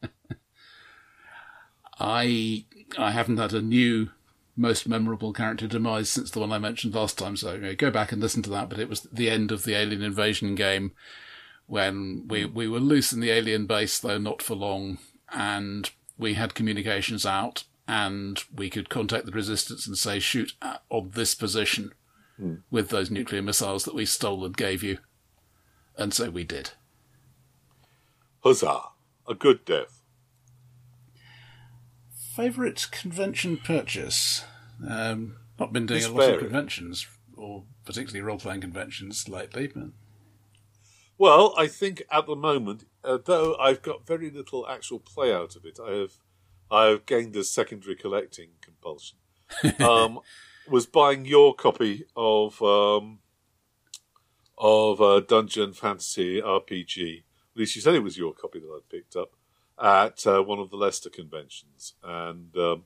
[2.00, 2.66] I
[2.98, 4.10] I haven't had a new
[4.56, 7.36] most memorable character demise since the one I mentioned last time.
[7.36, 8.70] So you know, go back and listen to that.
[8.70, 10.92] But it was the end of the Alien Invasion game
[11.68, 14.98] when we we were loose in the alien base, though not for long,
[15.32, 20.84] and we had communications out, and we could contact the resistance and say shoot at,
[20.90, 21.94] on this position
[22.38, 22.56] Hmm.
[22.72, 24.98] with those nuclear missiles that we stole and gave you,
[25.98, 26.72] and so we did.
[28.44, 28.82] Huzzah!
[29.28, 30.02] A good death.
[32.36, 34.46] Favorite convention purchase?
[34.88, 37.06] Um, not been doing It's a lot of conventions,
[37.36, 39.68] or particularly role playing conventions lately.
[39.68, 39.90] But
[41.22, 45.56] Well, I think at the moment, uh, though I've got very little actual play out
[45.56, 46.14] of it, I have
[46.72, 49.20] I have gained a secondary collecting compulsion.
[49.80, 50.22] Um,
[50.68, 53.20] was buying your copy of um,
[54.58, 57.20] of uh, Dungeon Fantasy RPG.
[57.20, 59.30] At least you said it was your copy that I'd picked up
[59.80, 62.86] at uh, one of the Leicester conventions, and um,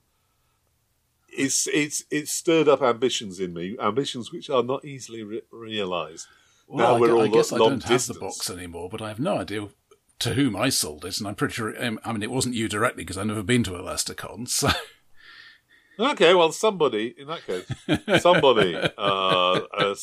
[1.29, 6.27] it's it's it's stirred up ambitions in me, ambitions which are not easily re- realised.
[6.67, 8.07] Well, now I, I guess I don't distance.
[8.07, 9.67] have the box anymore, but I have no idea
[10.19, 11.73] to whom I sold it, and I'm pretty sure.
[11.83, 14.45] Um, I mean, it wasn't you directly because I've never been to a Leicester con.
[14.55, 14.69] So
[15.97, 18.75] Okay, well, somebody in that case, somebody.
[18.75, 19.95] uh, uh,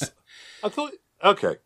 [0.65, 0.93] I thought.
[1.23, 1.57] Okay,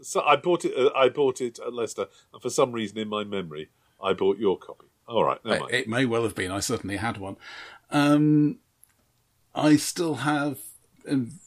[0.00, 0.74] so I bought it.
[0.78, 3.70] Uh, I bought it at Leicester, and for some reason in my memory,
[4.00, 4.86] I bought your copy.
[5.08, 5.74] All right, never it, mind.
[5.74, 6.52] it may well have been.
[6.52, 7.36] I certainly had one.
[7.90, 8.58] Um,
[9.56, 10.58] I still have.
[11.08, 11.40] Um,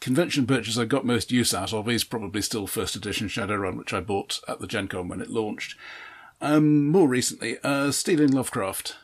[0.00, 3.92] Convention purchase I got most use out of is probably still first edition Shadowrun, which
[3.92, 5.76] I bought at the Gen Con when it launched.
[6.40, 8.96] Um, more recently, uh, Stealing Lovecraft,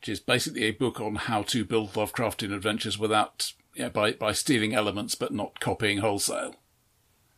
[0.00, 4.30] which is basically a book on how to build Lovecraftian adventures without, yeah, by, by
[4.30, 6.54] stealing elements but not copying wholesale.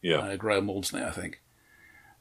[0.03, 1.41] yeah, Uh, Graham Walmsley, I think,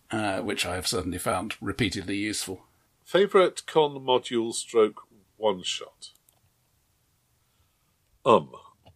[0.10, 2.62] uh, which I have certainly found repeatedly useful.
[3.04, 5.02] favorite con module stroke
[5.36, 6.12] one shot.
[8.26, 8.52] Um,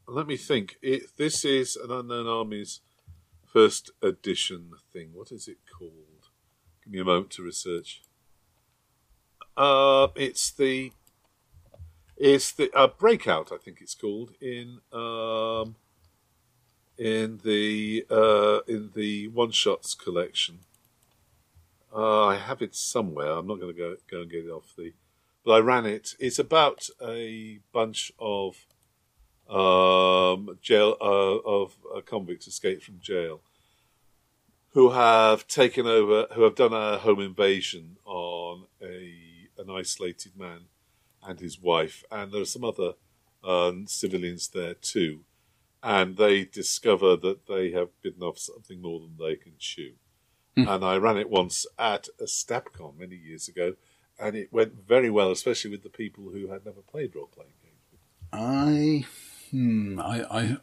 [0.07, 0.77] let me think.
[0.81, 2.79] It, this is an Unknown Armies
[3.45, 5.09] first edition thing.
[5.13, 6.29] What is it called?
[6.83, 8.01] Give me a moment to research.
[9.55, 10.91] Uh, it's the
[12.15, 13.51] it's the uh, breakout.
[13.51, 15.75] I think it's called in um,
[16.97, 20.59] in the uh, in the one shots collection.
[21.93, 23.31] Uh, I have it somewhere.
[23.31, 24.93] I'm not going to go go and get it off the.
[25.43, 26.13] But I ran it.
[26.19, 28.65] It's about a bunch of
[29.49, 33.41] um, jail uh, of uh, convicts escaped from jail
[34.71, 40.65] who have taken over, who have done a home invasion on a an isolated man
[41.23, 42.93] and his wife, and there are some other
[43.43, 45.21] um, civilians there too,
[45.81, 49.93] and they discover that they have bitten off something more than they can chew.
[50.55, 53.75] And I ran it once at a StepCon many years ago,
[54.19, 57.53] and it went very well, especially with the people who had never played role playing
[57.61, 58.01] games.
[58.33, 59.05] I,
[59.51, 60.57] hmm, I, I,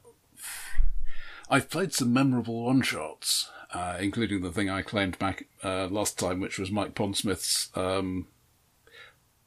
[1.51, 6.19] I've played some memorable one shots, uh, including the thing I claimed back uh, last
[6.19, 8.27] time, which was Mike Pondsmith's um,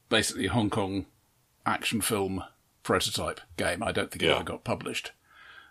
[0.08, 1.06] basically Hong Kong
[1.66, 2.44] action film
[2.82, 3.82] prototype game.
[3.82, 5.12] I don't think it ever got published.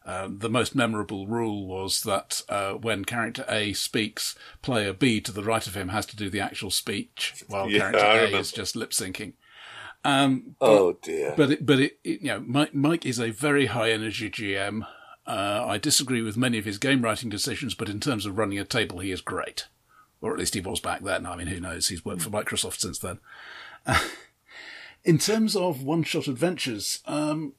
[0.05, 5.33] Um, the most memorable rule was that uh, when character A speaks, player B to
[5.33, 8.15] the right of him has to do the actual speech, while Yeah, character I A
[8.19, 8.37] remember.
[8.37, 9.33] is just lip syncing.
[10.03, 11.33] Um, Oh dear!
[11.35, 14.87] but it, but it, it, you know, Mike, Mike is a very high energy GM.
[15.25, 18.59] Uh, I disagree with many of his game writing decisions, but in terms of running
[18.59, 19.67] a table, he is great,
[20.21, 21.25] or at least he was back then.
[21.25, 21.89] I mean, who knows?
[21.89, 23.19] He's worked for Microsoft since then.
[25.03, 27.53] in terms of one-shot adventures, um,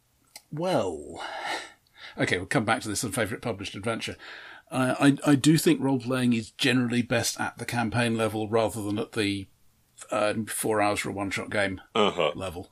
[0.50, 1.22] well,
[2.16, 4.16] okay, we'll come back to this on favourite published adventure.
[4.70, 8.82] Uh, I I do think role playing is generally best at the campaign level rather
[8.82, 9.46] than at the
[10.10, 12.32] uh, four hours for a one-shot game uh huh.
[12.34, 12.70] level,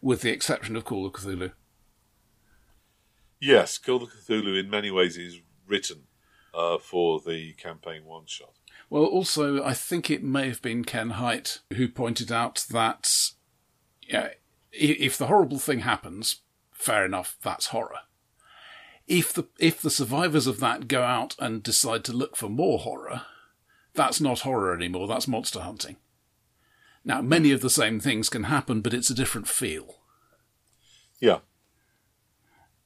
[0.00, 1.52] with the exception of Call of Cthulhu.
[3.40, 6.04] Yes, Call of Cthulhu in many ways is written
[6.54, 8.52] uh, for the campaign one shot.
[8.90, 13.32] Well, also, I think it may have been Ken Hite who pointed out that
[14.08, 14.30] yeah,
[14.72, 16.40] if the horrible thing happens,
[16.72, 18.00] fair enough, that's horror.
[19.06, 22.78] If the if the survivors of that go out and decide to look for more
[22.78, 23.22] horror,
[23.94, 25.06] that's not horror anymore.
[25.06, 25.96] That's monster hunting.
[27.08, 29.96] Now, many of the same things can happen, but it's a different feel.
[31.18, 31.38] Yeah,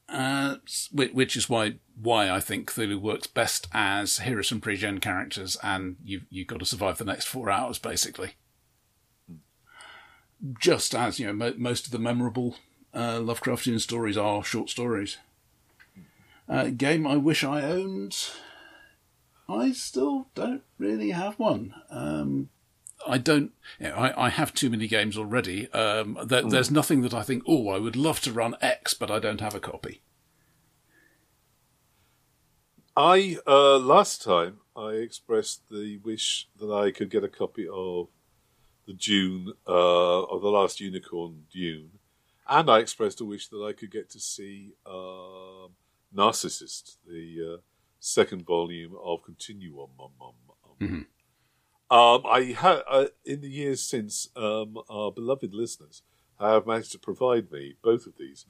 [0.09, 0.57] Uh,
[0.93, 5.57] which is why why I think Cthulhu works best as here are some pre-gen characters,
[5.63, 8.35] and you've you've got to survive the next four hours basically.
[10.59, 12.57] Just as you know, mo- most of the memorable
[12.95, 15.19] uh, Lovecraftian stories are short stories.
[16.49, 18.17] Uh, game I wish I owned.
[19.49, 21.75] I still don't really have one.
[21.91, 22.51] Um,
[23.07, 23.53] I don't.
[23.79, 25.71] You know, I, I have too many games already.
[25.73, 26.51] Um, there, mm.
[26.51, 27.45] There's nothing that I think.
[27.47, 30.03] Oh, I would love to run X, but I don't have a copy.
[32.97, 38.09] I uh, last time I expressed the wish that I could get a copy of
[38.87, 41.99] the Dune uh, of the last Unicorn Dune,
[42.49, 45.71] and I expressed a wish that I could get to see um,
[46.15, 47.61] Narcissist, the uh,
[47.99, 49.89] second volume of Continuum.
[50.81, 51.01] Mm-hmm.
[51.93, 56.01] Um, I ha- uh, in the years since, um, our beloved listeners
[56.41, 58.47] have managed to provide me both of these,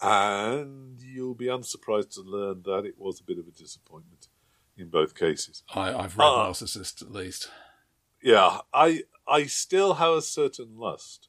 [0.00, 4.28] and you'll be unsurprised to learn that it was a bit of a disappointment
[4.78, 5.62] in both cases.
[5.74, 7.50] I, have read uh, Narcissist at least.
[8.22, 11.28] Yeah, I I still have a certain lust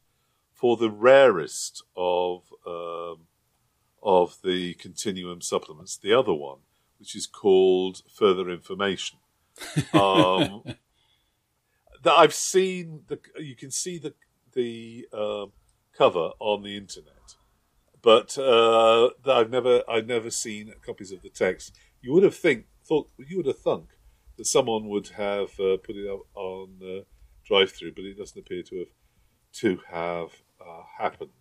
[0.53, 3.27] for the rarest of um,
[4.01, 6.59] of the Continuum supplements, the other one,
[6.97, 9.19] which is called Further Information.
[9.93, 10.63] Um,
[12.07, 14.13] that I've seen the you can see the
[14.53, 15.47] the uh,
[15.95, 17.35] cover on the internet,
[18.01, 21.75] but uh, I've never I've never seen copies of the text.
[22.01, 23.89] You would have think thought you would have thunk
[24.37, 27.01] that someone would have uh, put it up on uh,
[27.49, 28.93] DriveThru, but it doesn't appear to have
[29.51, 30.29] to have
[30.61, 31.31] uh, happened.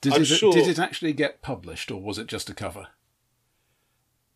[0.00, 0.50] Did it, sure...
[0.50, 2.86] did it actually get published, or was it just a cover?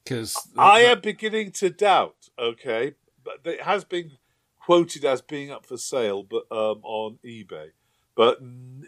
[0.05, 2.29] Because I am beginning to doubt.
[2.39, 4.19] Okay, but it has been
[4.71, 7.71] quoted as being up for sale, but um, on eBay.
[8.15, 8.39] But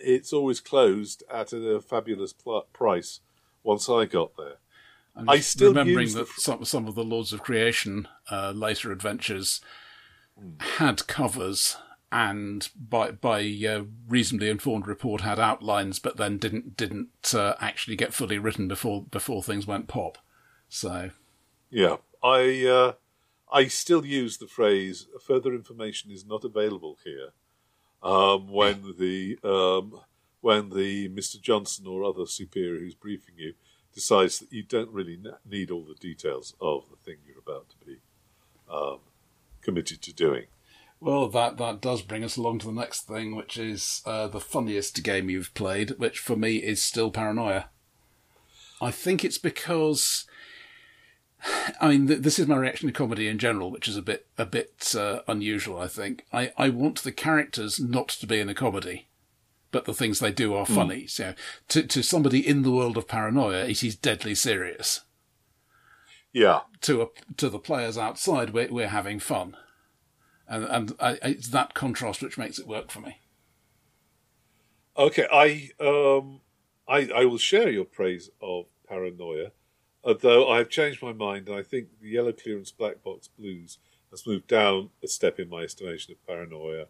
[0.01, 3.19] it's always closed at a fabulous pl- price.
[3.65, 4.59] Once I got there,
[5.17, 9.61] I'm I still remembering that some some of the Lords of Creation uh, later adventures
[10.41, 10.63] mm.
[10.63, 11.77] had covers
[12.13, 17.97] and by by uh, reasonably informed report had outlines, but then didn't didn't uh, actually
[17.97, 20.19] get fully written before before things went pop.
[20.69, 21.11] So,
[21.71, 22.93] yeah, I uh,
[23.53, 27.31] I still use the phrase "further information is not available here"
[28.03, 30.01] um, when the um,
[30.41, 31.41] when the Mr.
[31.41, 33.55] Johnson or other superior who's briefing you
[33.95, 37.87] decides that you don't really need all the details of the thing you're about to
[37.87, 37.99] be
[38.71, 38.99] um,
[39.61, 40.47] committed to doing.
[41.01, 44.41] Well, that that does bring us along to the next thing, which is uh, the
[44.41, 47.71] funniest game you've played, which for me is still Paranoia.
[48.81, 50.27] I think it's because
[51.81, 54.27] I mean, th- this is my reaction to comedy in general, which is a bit
[54.39, 55.79] a bit uh, unusual.
[55.79, 59.09] I think I, I want the characters not to be in a comedy,
[59.71, 60.75] but the things they do are hmm.
[60.75, 61.03] funny.
[61.05, 61.11] Mm.
[61.11, 61.35] So,
[61.69, 65.03] to to somebody in the world of paranoia, it is deadly serious.
[66.33, 66.61] Yeah.
[66.83, 69.57] To a, to the players outside, we're we're having fun,
[70.49, 73.19] and and I, it's that contrast which makes it work for me.
[74.97, 76.41] Okay, I um,
[76.89, 79.51] I I will share your praise of paranoia
[80.05, 83.79] Although I have changed my mind, I think the yellow clearance black box blues
[84.11, 86.87] has moved down a step in my estimation of paranoia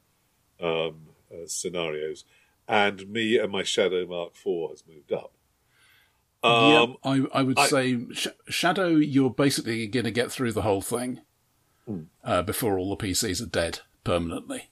[0.60, 2.24] um, uh, scenarios,
[2.66, 5.32] and me and my Shadow Mark IV has moved up.
[6.42, 10.52] Um, yeah, I, I would I, say Sh- Shadow, you're basically going to get through
[10.52, 11.20] the whole thing
[11.86, 12.02] hmm.
[12.24, 14.70] uh, before all the PCs are dead permanently.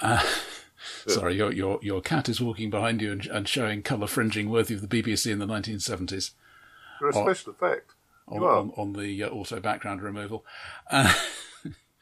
[0.00, 0.22] Uh,
[1.08, 4.74] sorry, your, your your cat is walking behind you and, and showing colour fringing worthy
[4.74, 6.32] of the BBC in the 1970s.
[7.00, 7.92] You're a special effect.
[8.28, 10.44] On, on, on, the uh, auto background removal.
[10.90, 11.14] Uh,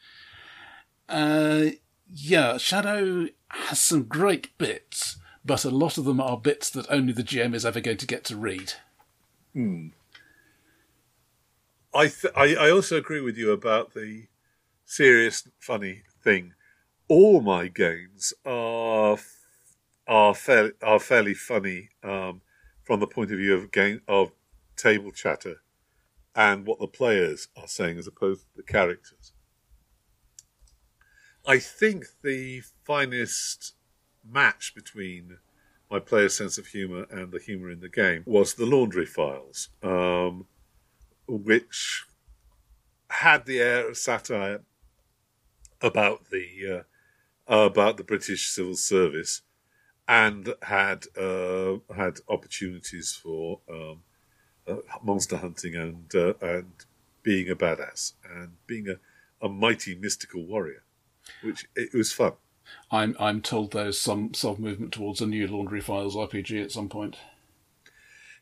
[1.09, 1.65] uh,
[2.11, 7.13] yeah, Shadow has some great bits, but a lot of them are bits that only
[7.13, 8.73] the GM is ever going to get to read.
[9.53, 9.89] Hmm.
[11.93, 14.25] I, th- I, I also agree with you about the
[14.85, 16.53] serious, funny thing.
[17.07, 19.17] All my games are
[20.07, 22.41] are fairly are fairly funny um,
[22.83, 24.31] from the point of view of game of
[24.75, 25.57] table chatter
[26.35, 29.33] and what the players are saying as opposed to the characters.
[31.47, 33.75] I think the finest
[34.27, 35.37] match between
[35.89, 39.69] my player's sense of humour and the humour in the game was the Laundry Files,
[39.83, 40.47] um,
[41.27, 42.05] which
[43.09, 44.61] had the air of satire
[45.81, 46.83] about the
[47.47, 49.41] uh, about the British civil service
[50.07, 54.01] and had uh, had opportunities for um,
[54.67, 56.71] uh, monster hunting and uh, and
[57.23, 58.95] being a badass and being a,
[59.45, 60.83] a mighty mystical warrior,
[61.41, 62.33] which it was fun.
[62.91, 66.89] I'm I'm told there's some some movement towards a new Laundry Files RPG at some
[66.89, 67.17] point.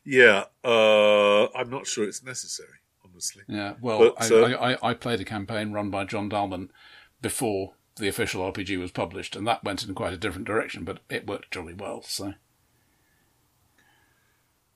[0.04, 3.42] Yeah, uh, I'm not sure it's necessary, honestly.
[3.48, 6.68] Yeah, well, But, I, uh, I, I, I played a campaign run by John Dalman
[7.22, 10.98] before the official RPG was published, and that went in quite a different direction, but
[11.08, 12.02] it worked jolly well.
[12.02, 12.34] So,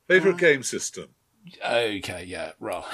[0.06, 1.08] Favorite game system?
[1.64, 2.86] Okay, yeah, well,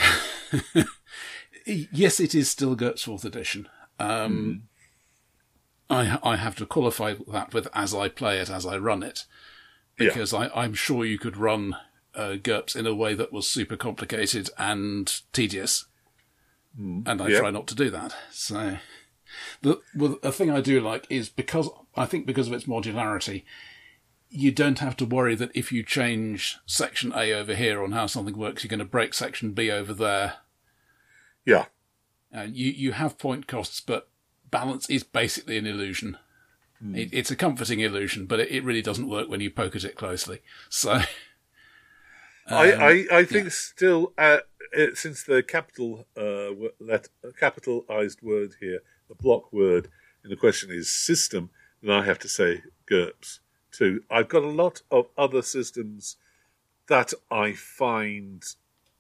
[1.67, 3.69] yes, it is still GURPS Fourth Edition.
[3.99, 4.65] Um,
[5.91, 9.25] I I have to qualify that with as I play it, as I run it,
[9.99, 10.09] Yeah.
[10.09, 11.77] because I, I'm sure you could run
[12.15, 15.87] uh, GURPS in a way that was super complicated and tedious,
[16.77, 17.39] and I yeah.
[17.41, 18.15] try not to do that.
[18.31, 18.79] So,
[19.63, 23.45] the well, a thing I do like is because I think because of its modularity,
[24.35, 28.07] you don't have to worry that if you change section A over here on how
[28.07, 30.35] something works, you're going to break section B over there.
[31.47, 31.67] Yeah,
[32.35, 34.09] Uh, you you have point costs, but
[34.51, 36.19] balance is basically an illusion.
[36.95, 39.85] It, it's a comforting illusion, but it, it really doesn't work when you poke at
[39.85, 40.43] it closely.
[40.69, 41.01] So,
[42.47, 44.39] I, Um, I, I think still, uh,
[44.95, 47.09] since the capital uh, let,
[47.41, 49.89] capitalized word here, the block word
[50.23, 51.49] in the question is system,
[51.83, 53.41] then I have to say GURPS
[53.77, 54.03] too.
[54.11, 56.17] I've got a lot of other systems
[56.89, 58.43] that I find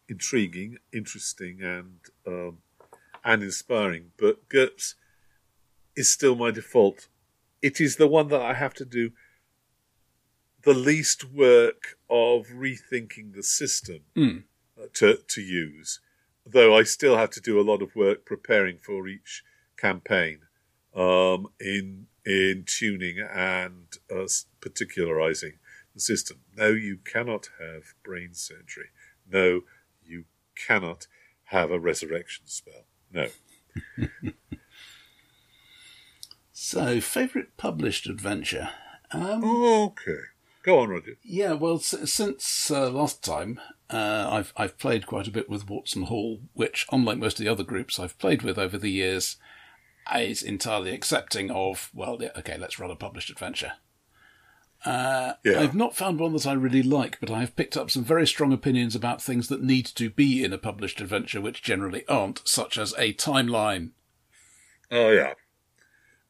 [0.08, 2.58] intriguing, interesting, and um,
[3.24, 4.94] and inspiring, but GURPS
[5.96, 7.08] is still my default.
[7.62, 9.12] It is the one that I have to do
[10.62, 14.44] the least work of rethinking the system Mm.
[14.94, 16.00] to to use,
[16.44, 19.42] though I still have to do a lot of work preparing for each
[19.76, 20.40] campaign
[20.94, 24.26] um, in in tuning and uh,
[24.60, 25.54] particularizing
[25.94, 26.38] the system.
[26.56, 28.88] No, you cannot have brain surgery.
[29.30, 29.60] No,
[30.04, 30.24] you
[30.56, 31.06] cannot
[31.44, 32.86] have a resurrection spell.
[33.12, 33.28] No.
[36.52, 38.70] so favorite published adventure.
[39.12, 40.18] Um, Okay.
[40.62, 41.18] Go on, Roger.
[41.22, 43.60] Yeah, well, s- since uh, last time,
[43.90, 47.52] uh, I've I've played quite a bit with Watson Hall, which, unlike most of the
[47.52, 49.36] other groups I've played with over the years,
[50.12, 53.74] is entirely accepting of well, okay, let's run a published adventure.
[54.84, 55.60] Uh, Yeah.
[55.60, 58.26] I've not found one that I really like, but I have picked up some very
[58.26, 62.46] strong opinions about things that need to be in a published adventure, which generally aren't,
[62.46, 63.92] such as a timeline.
[64.90, 65.34] Oh yeah,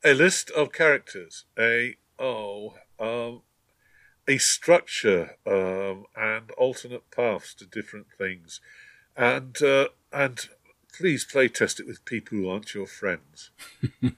[0.04, 3.42] a list of characters, a oh, um,
[4.28, 8.60] a structure, um, and alternate paths to different things,
[9.16, 10.48] and uh, and
[10.96, 13.50] please play test it with people who aren't your friends.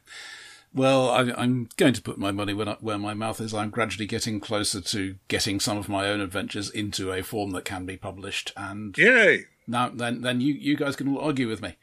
[0.75, 3.55] Well, I, I'm going to put my money where, where my mouth is.
[3.55, 7.65] I'm gradually getting closer to getting some of my own adventures into a form that
[7.65, 9.47] can be published, and Yay!
[9.67, 11.77] now then, then you, you guys can all argue with me.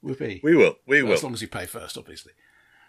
[0.00, 0.40] Whoopee!
[0.42, 0.76] We will.
[0.86, 1.14] We Well, will.
[1.16, 2.32] as long as you pay first, obviously.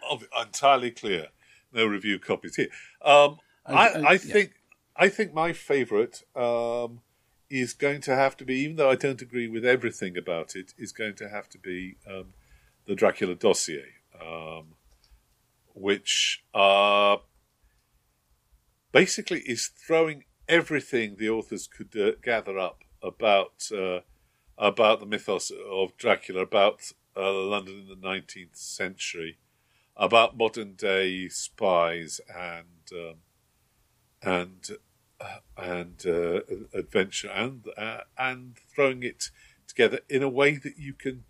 [0.10, 1.28] Ob- entirely clear.
[1.74, 2.70] No review copies here.
[3.04, 4.18] Um, I, I yeah.
[4.20, 4.54] think
[4.96, 7.02] I think my favourite um,
[7.50, 10.74] is going to have to be, even though I don't agree with everything about it,
[10.78, 12.34] is going to have to be um,
[12.86, 13.86] the Dracula dossier,
[14.22, 14.76] um,
[15.74, 17.18] which uh,
[18.92, 24.00] basically is throwing everything the authors could uh, gather up about uh,
[24.58, 29.38] about the mythos of Dracula, about uh, London in the nineteenth century,
[29.96, 33.16] about modern day spies and um,
[34.22, 34.70] and
[35.58, 36.42] and uh,
[36.74, 39.32] adventure, and uh, and throwing it
[39.68, 41.24] together in a way that you can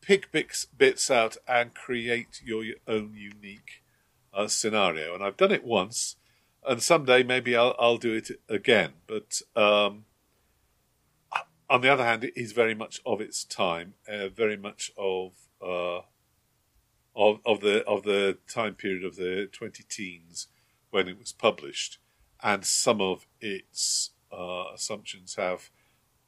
[0.00, 3.82] pick bits bits out and create your own unique
[4.32, 5.14] uh, scenario.
[5.14, 6.16] And I've done it once,
[6.66, 8.92] and someday maybe I'll I'll do it again.
[9.06, 10.04] But um,
[11.68, 15.32] on the other hand, it is very much of its time, uh, very much of
[15.62, 16.00] uh,
[17.14, 20.48] of of the of the time period of the twenty teens
[20.90, 21.98] when it was published,
[22.42, 25.70] and some of its uh, assumptions have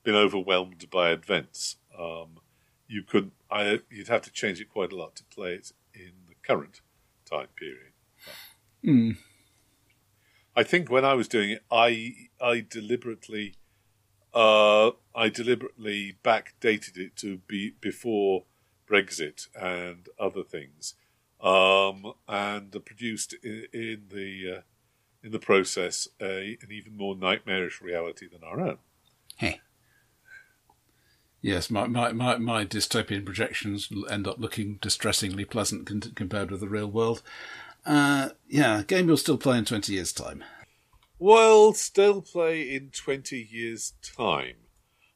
[0.02, 1.76] been overwhelmed by events.
[1.98, 2.40] Um,
[2.88, 6.12] you could I, you'd have to change it quite a lot to play it in
[6.28, 6.80] the current
[7.28, 7.92] time period.
[8.84, 9.12] Hmm.
[10.54, 13.54] I think when I was doing it, I I deliberately
[14.34, 18.44] uh, I deliberately backdated it to be before
[18.88, 20.94] Brexit and other things,
[21.40, 24.60] um, and produced in, in the uh,
[25.22, 28.78] in the process a, an even more nightmarish reality than our own.
[29.36, 29.56] Heh.
[31.40, 36.60] Yes, my, my, my, my dystopian projections end up looking distressingly pleasant con- compared with
[36.60, 37.22] the real world.
[37.84, 40.44] Uh, yeah, game you'll still play in 20 years' time.
[41.18, 44.54] Well, still play in 20 years' time.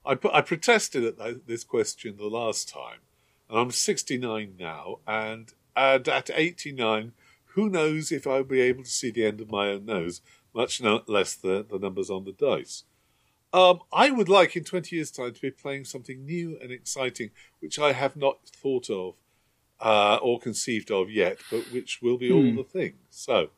[0.04, 3.00] I, put, I protested at that, this question the last time,
[3.48, 7.12] and I'm 69 now, and, and at 89,
[7.56, 10.20] who knows if I'll be able to see the end of my own nose,
[10.54, 12.84] much no, less the, the numbers on the dice.
[13.52, 17.30] Um, I would like in 20 years' time to be playing something new and exciting,
[17.60, 19.14] which I have not thought of
[19.80, 22.94] uh, or conceived of yet, but which will be all the thing.
[23.08, 23.48] So,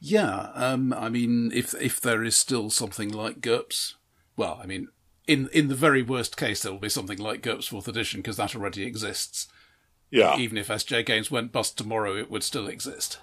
[0.00, 3.94] Yeah, um, I mean, if if there is still something like GURPS,
[4.36, 4.88] well, I mean,
[5.28, 8.36] in in the very worst case, there will be something like GURPS Fourth Edition because
[8.36, 9.46] that already exists.
[10.16, 10.36] Yeah.
[10.38, 13.18] Even if SJ Games went bust tomorrow, it would still exist.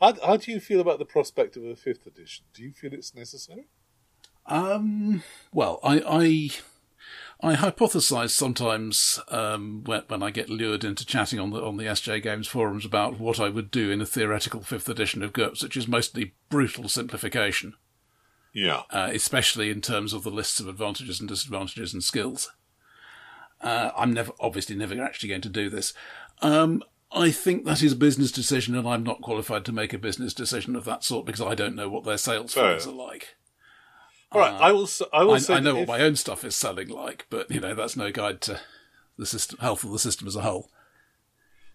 [0.00, 2.46] How, how do you feel about the prospect of a fifth edition?
[2.52, 3.68] Do you feel it's necessary?
[4.46, 5.22] Um,
[5.52, 6.50] well, I
[7.40, 11.76] I, I hypothesize sometimes um, when when I get lured into chatting on the on
[11.76, 15.32] the SJ Games forums about what I would do in a theoretical fifth edition of
[15.32, 17.74] GURPS, which is mostly brutal simplification.
[18.56, 18.82] Yeah.
[18.90, 22.52] uh, especially in terms of the lists of advantages and disadvantages and skills.
[23.64, 25.94] Uh, I'm never, obviously, never actually going to do this.
[26.42, 29.98] Um, I think that is a business decision, and I'm not qualified to make a
[29.98, 33.34] business decision of that sort because I don't know what their sales figures are like.
[34.32, 34.52] All right.
[34.52, 34.88] I will.
[35.12, 37.50] I will I, say I know what if- my own stuff is selling like, but
[37.50, 38.60] you know that's no guide to
[39.16, 40.70] the system, health of the system as a whole.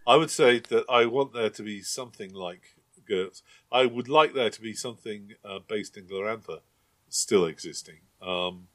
[0.05, 2.75] I would say that I want there to be something like
[3.09, 3.41] GURPS.
[3.71, 6.59] I would like there to be something uh, based in Glorantha
[7.07, 8.67] still existing, um,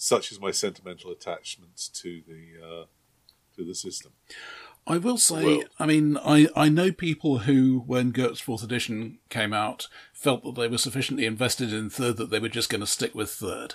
[0.00, 2.84] such as my sentimental attachments to the uh,
[3.54, 4.12] to the system.
[4.86, 9.18] I will say, Well- I mean, I, I know people who, when GURPS 4th edition
[9.28, 12.80] came out, felt that they were sufficiently invested in third that they were just going
[12.80, 13.74] to stick with third.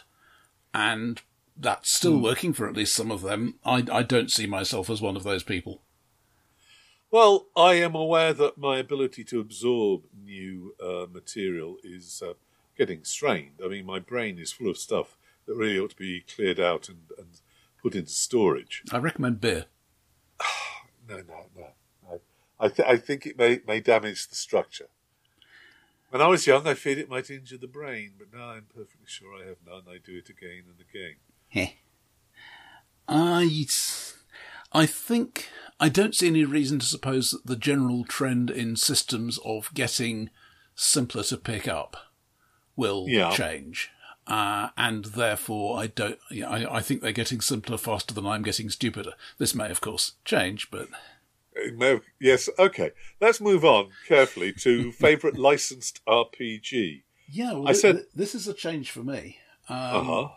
[0.74, 1.22] And
[1.56, 3.60] that's still working for at least some of them.
[3.64, 5.84] I, I don't see myself as one of those people.
[7.12, 12.34] Well, I am aware that my ability to absorb new uh, material is uh,
[12.76, 13.62] getting strained.
[13.64, 16.90] I mean, my brain is full of stuff that really ought to be cleared out
[16.90, 17.28] and, and
[17.82, 18.84] put into storage.
[18.92, 19.66] I recommend beer.
[21.08, 21.68] No, no, no.
[22.10, 22.22] no.
[22.60, 24.88] I, th- I think it may, may damage the structure.
[26.10, 29.06] When I was young, I feared it might injure the brain, but now I'm perfectly
[29.06, 29.84] sure I have none.
[29.88, 31.74] I do it again and again.
[33.08, 33.66] I,
[34.72, 39.38] I think I don't see any reason to suppose that the general trend in systems
[39.46, 40.30] of getting
[40.74, 41.98] simpler to pick up
[42.76, 43.30] will Yeah.
[43.32, 43.92] change.
[44.28, 46.18] Uh, and therefore, I don't.
[46.32, 49.14] Yeah, I, I think they're getting simpler faster than I'm getting stupider.
[49.38, 50.88] This may, of course, change, but
[51.76, 52.92] may yes, okay.
[53.22, 57.04] Let's move on carefully to favourite licensed RPG.
[57.30, 59.38] yeah, well, I thi- said- thi- this is a change for me.
[59.70, 60.28] Uh huh.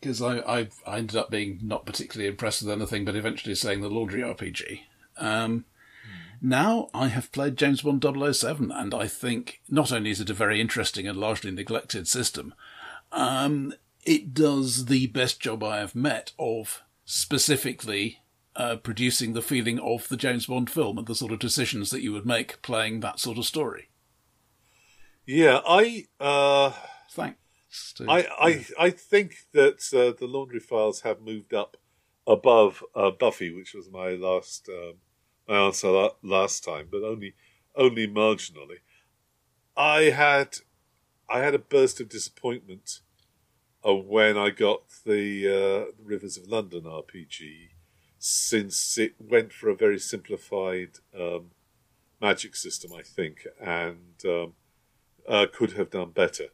[0.00, 3.80] because I, I I ended up being not particularly impressed with anything, but eventually saying
[3.80, 4.80] the Laundry RPG.
[5.18, 5.64] Um,
[6.44, 10.34] Now I have played James Bond 007, and I think not only is it a
[10.34, 12.52] very interesting and largely neglected system,
[13.12, 13.72] um,
[14.04, 18.20] it does the best job I have met of specifically
[18.56, 22.02] uh, producing the feeling of the James Bond film and the sort of decisions that
[22.02, 23.88] you would make playing that sort of story.
[25.24, 26.08] Yeah, I.
[26.20, 26.72] Uh,
[27.10, 27.94] Thanks.
[27.94, 31.78] To, I, I, I think that uh, the Laundry Files have moved up
[32.26, 34.96] above uh, Buffy, which was my last um,
[35.48, 37.34] my answer la- last time, but only
[37.76, 38.78] only marginally.
[39.76, 40.58] I had
[41.28, 43.00] I had a burst of disappointment
[43.86, 47.70] uh, when I got the uh, Rivers of London RPG,
[48.18, 51.50] since it went for a very simplified um,
[52.20, 54.54] magic system, I think, and um,
[55.28, 56.48] uh, could have done better.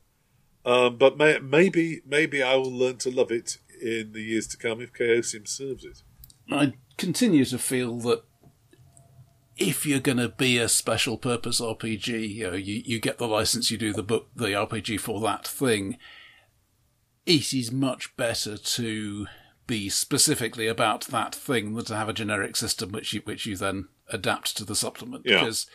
[0.64, 4.58] Um, but may, maybe maybe I will learn to love it in the years to
[4.58, 6.02] come if Chaosium serves it.
[6.50, 8.24] I continue to feel that
[9.60, 13.28] if you're going to be a special purpose RPG, you know, you, you get the
[13.28, 15.98] license, you do the book, the RPG for that thing.
[17.26, 19.26] It is much better to
[19.66, 23.54] be specifically about that thing than to have a generic system which you which you
[23.54, 25.26] then adapt to the supplement.
[25.26, 25.40] Yeah.
[25.40, 25.66] Because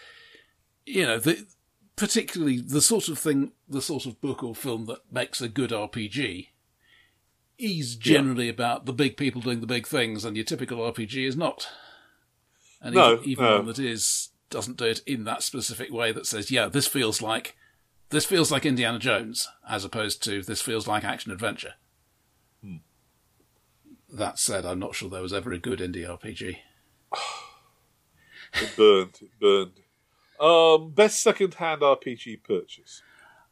[0.85, 1.45] you know, the,
[1.95, 5.69] particularly the sort of thing, the sort of book or film that makes a good
[5.69, 6.47] RPG
[7.57, 11.37] is generally about the big people doing the big things, and your typical RPG is
[11.37, 11.69] not.
[12.85, 13.55] And No, even, even no.
[13.57, 17.19] one that is doesn't do it in that specific way that says, yeah, this feels
[17.19, 17.57] like
[18.11, 21.73] this feels like Indiana Jones, as opposed to this feels like action adventure.
[22.63, 22.77] Hmm.
[24.13, 26.57] That said, I'm not sure there was ever a good indie RPG.
[28.57, 29.81] It burned, it burned.
[30.39, 33.01] Um, best second-hand RPG purchase.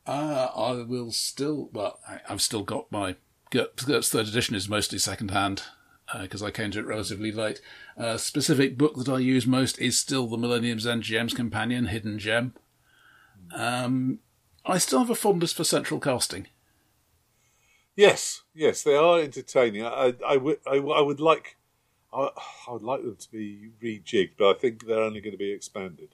[0.08, 3.18] Uh, I will still, well, I, I've still got my
[3.52, 5.32] GURPS GURPS third edition is mostly second
[6.22, 7.62] because I came to it relatively late.
[7.98, 12.20] Uh, specific book that I use most is still the Millennium's End GM's Companion, Hidden
[12.20, 12.54] Gem.
[13.56, 14.20] Um,
[14.66, 16.48] I still have a fondness for central casting.
[17.96, 19.86] Yes, yes, they are entertaining.
[19.86, 21.58] I, I, would, I, I would like,
[22.12, 22.30] I,
[22.68, 25.52] I would like them to be rejigged, but I think they're only going to be
[25.52, 26.10] expanded.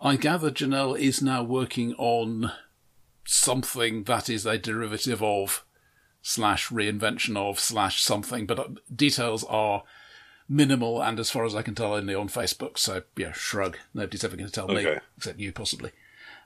[0.00, 2.52] I gather Jennell is now working on
[3.24, 5.64] something that is a derivative of
[6.22, 9.82] slash reinvention of slash something, but uh, details are
[10.48, 12.78] minimal and as far as I can tell only on Facebook.
[12.78, 13.76] So yeah, shrug.
[13.92, 15.90] Nobody's ever going to tell me except you possibly.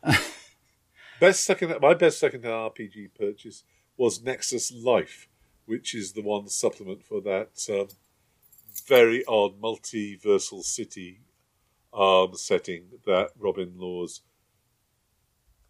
[1.21, 3.65] Best second, my best second-hand RPG purchase
[3.97, 5.29] was Nexus Life,
[5.65, 7.89] which is the one supplement for that um,
[8.87, 11.21] very odd multiversal city
[11.95, 14.21] um, setting that Robin Laws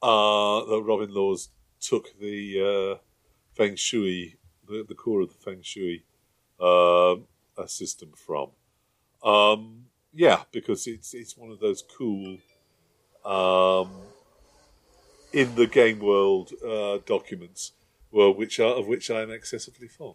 [0.02, 1.50] uh, that Robin Laws
[1.80, 2.98] took the uh,
[3.57, 4.36] Feng Shui,
[4.68, 6.04] the, the core of the Feng Shui
[7.59, 8.50] a system from.
[9.22, 12.38] Um, yeah, because it's it's one of those cool
[13.24, 13.90] um,
[15.32, 17.72] in the game world uh, documents,
[18.11, 20.14] well, which are of which I am excessively fond.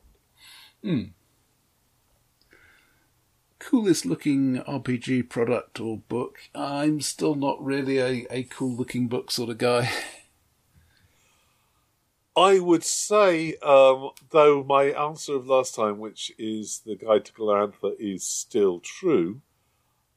[3.59, 6.39] Coolest looking RPG product or book?
[6.55, 9.91] I'm still not really a, a cool looking book sort of guy.
[12.35, 17.33] I would say, um, though my answer of last time, which is the Guide to
[17.33, 19.41] Glorantha, is still true,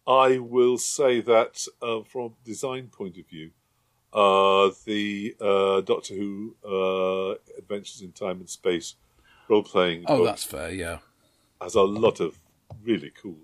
[0.06, 3.50] I will say that uh, from a design point of view,
[4.12, 8.94] uh, the uh, Doctor Who uh, Adventures in Time and Space
[9.48, 10.98] role playing Oh, that's fair, yeah.
[11.60, 12.38] has a lot of
[12.84, 13.38] really cool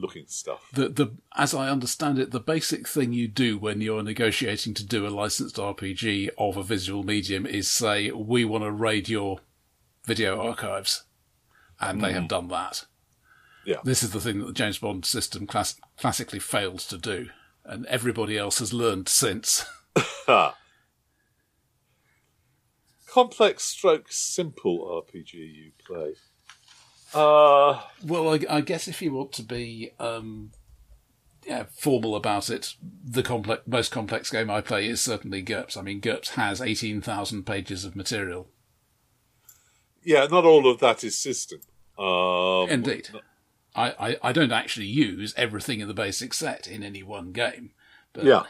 [0.00, 0.68] looking stuff.
[0.72, 4.86] The the as I understand it, the basic thing you do when you're negotiating to
[4.86, 9.40] do a licensed RPG of a visual medium is say we want to raid your
[10.04, 11.04] video archives,
[11.80, 12.28] and they have hmm.
[12.28, 12.86] done that.
[13.64, 13.80] Yeah.
[13.84, 17.28] This is the thing that the James Bond system class- classically fails to do,
[17.64, 19.66] and everybody else has learned since.
[23.06, 26.14] Complex stroke simple RPG you play.
[27.14, 30.50] Uh, Well, I, I guess if you want to be um,
[31.46, 35.76] yeah, formal about it, the complex, most complex game I play is certainly GURPS.
[35.76, 38.48] I mean, GURPS has 18,000 pages of material.
[40.04, 41.60] yeah, not all of that is system.
[41.98, 43.08] Um, Indeed.
[43.74, 47.70] I, I, I don't actually use everything in the basic set in any one game.
[48.12, 48.44] But, Yeah.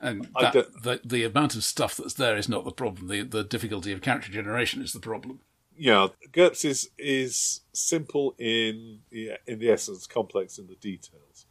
[0.00, 0.52] And that,
[0.82, 3.08] the, the amount of stuff that's there is not the problem.
[3.08, 5.40] The, the difficulty of character generation is the problem.
[5.76, 11.46] Yeah, GURPS is is simple in yeah, in the essence, complex in the details.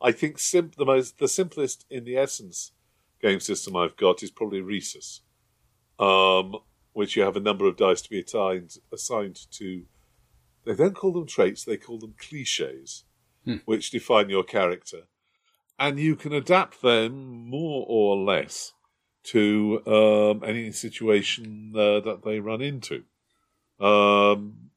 [0.00, 2.72] I think sim- the most the simplest in the essence
[3.20, 5.20] game system I've got is probably Risus,
[5.98, 6.56] um,
[6.92, 9.84] which you have a number of dice to be assigned assigned to.
[10.64, 13.04] They don't call them traits; they call them cliches,
[13.64, 15.02] which define your character,
[15.78, 18.72] and you can adapt them more or less
[19.24, 23.04] to um, any situation uh, that they run into.
[23.80, 24.70] Um,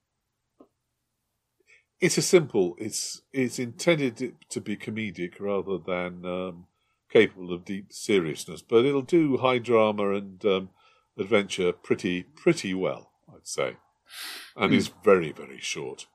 [1.99, 2.75] it's a simple.
[2.79, 6.65] It's it's intended to be comedic rather than um,
[7.11, 10.69] capable of deep seriousness, but it'll do high drama and um,
[11.17, 13.77] adventure pretty pretty well, I'd say,
[14.55, 16.07] and is very very short.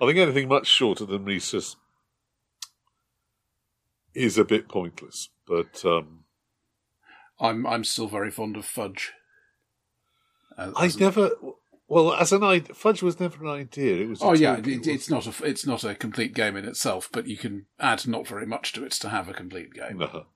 [0.00, 1.76] I think anything much shorter than Risus
[4.14, 6.24] is a bit pointless, but um,
[7.40, 9.12] I'm I'm still very fond of Fudge.
[10.58, 11.30] As- I never.
[11.90, 13.96] Well, as an idea, fudge was never an idea.
[14.04, 14.22] It was.
[14.22, 17.36] Oh yeah, it, it's not a it's not a complete game in itself, but you
[17.36, 19.98] can add not very much to it to have a complete game.
[19.98, 20.26] No.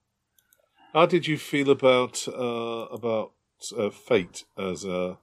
[0.93, 3.35] How did you feel about uh, about
[3.79, 5.19] uh, fate as a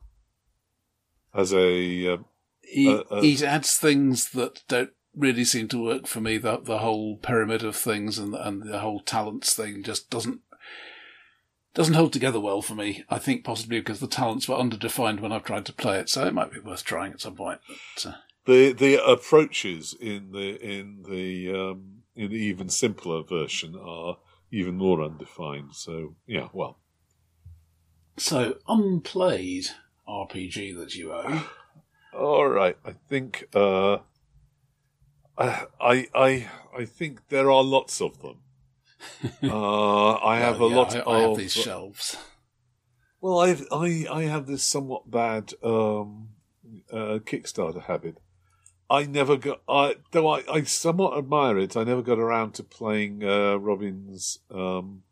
[1.36, 2.26] as a um,
[2.62, 6.38] He, Uh, uh, he adds things that don't really seem to work for me.
[6.38, 10.40] The the whole pyramid of things and and the whole talents thing just doesn't
[11.74, 13.04] doesn't hold together well for me.
[13.10, 16.26] I think possibly because the talents were underdefined when I've tried to play it, so
[16.26, 17.60] it might be worth trying at some point.
[17.96, 18.14] But, uh,
[18.46, 24.18] the the approaches in the in the um, in the even simpler version are
[24.52, 25.76] even more undefined.
[25.76, 26.80] So yeah, well,
[28.18, 29.68] so unplayed
[30.08, 31.44] RPG that you own.
[32.14, 32.78] all right.
[32.86, 34.00] I think uh,
[35.38, 38.38] I I I I think there are lots of them.
[39.44, 42.18] Uh, I have a yeah, lot I, of I have these shelves.
[43.20, 46.30] Well, I've, I I have this somewhat bad um,
[46.92, 48.18] uh, Kickstarter habit.
[48.90, 51.78] I never got, I, though I, I somewhat admire it.
[51.78, 55.04] I never got around to playing uh, Robin's um,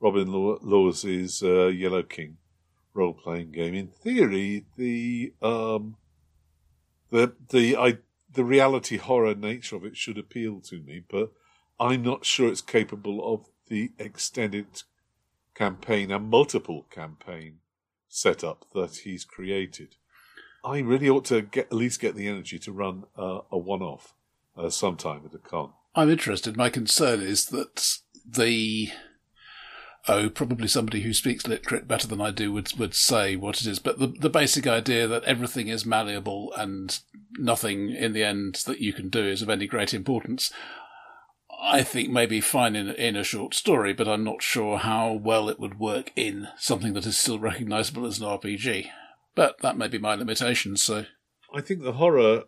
[0.00, 2.38] Robin Law- Laws's uh, Yellow King
[2.94, 3.74] role playing game.
[3.74, 5.96] In theory, the um,
[7.10, 7.98] the the I
[8.32, 11.30] the reality horror nature of it should appeal to me, but
[11.78, 14.82] I'm not sure it's capable of the extended
[15.54, 17.58] campaign and multiple campaign
[18.08, 19.96] setup that he's created.
[20.64, 24.14] I really ought to get at least get the energy to run uh, a one-off
[24.56, 25.70] uh, sometime at a con.
[25.94, 26.56] I'm interested.
[26.56, 28.90] My concern is that the
[30.08, 33.66] oh, probably somebody who speaks literate better than I do would would say what it
[33.66, 33.78] is.
[33.78, 36.98] But the the basic idea that everything is malleable and
[37.38, 40.52] nothing in the end that you can do is of any great importance.
[41.64, 45.12] I think may be fine in in a short story, but I'm not sure how
[45.12, 48.88] well it would work in something that is still recognisable as an RPG.
[49.34, 50.76] But that may be my limitation.
[50.76, 51.06] So
[51.54, 52.44] I think the horror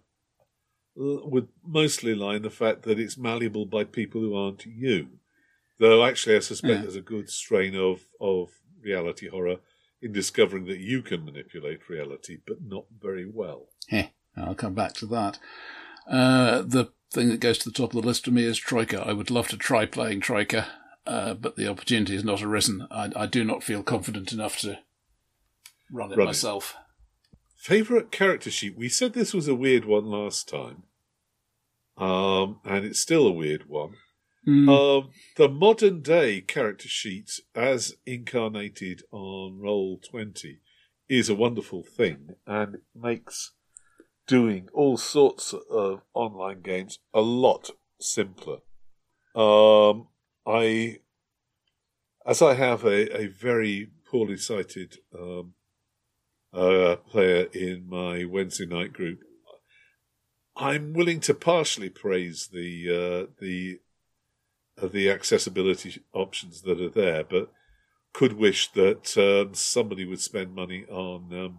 [0.96, 5.08] would mostly lie in the fact that it's malleable by people who aren't you.
[5.78, 6.82] Though actually, I suspect yeah.
[6.82, 8.50] there's a good strain of of
[8.82, 9.56] reality horror
[10.02, 13.68] in discovering that you can manipulate reality, but not very well.
[13.88, 15.38] Heh, I'll come back to that.
[16.06, 19.00] Uh, the thing that goes to the top of the list for me is Troika.
[19.00, 20.66] I would love to try playing Troika,
[21.06, 22.86] uh, but the opportunity has not arisen.
[22.90, 24.78] I, I, do not feel confident enough to
[25.90, 26.76] run it run myself.
[27.56, 28.76] Favourite character sheet?
[28.76, 30.82] We said this was a weird one last time,
[31.96, 33.94] um, and it's still a weird one.
[34.46, 34.68] Mm.
[34.68, 40.58] Um, the modern day character sheet, as incarnated on Roll Twenty,
[41.08, 43.52] is a wonderful thing and makes
[44.26, 47.70] doing all sorts of online games a lot
[48.00, 48.58] simpler.
[49.34, 50.08] Um,
[50.46, 50.98] I,
[52.26, 55.54] as I have a, a very poorly sighted um,
[56.52, 59.20] uh, player in my Wednesday night group,
[60.56, 63.80] I'm willing to partially praise the uh, the
[64.80, 67.50] uh, the accessibility options that are there, but
[68.12, 71.58] could wish that um, somebody would spend money on um,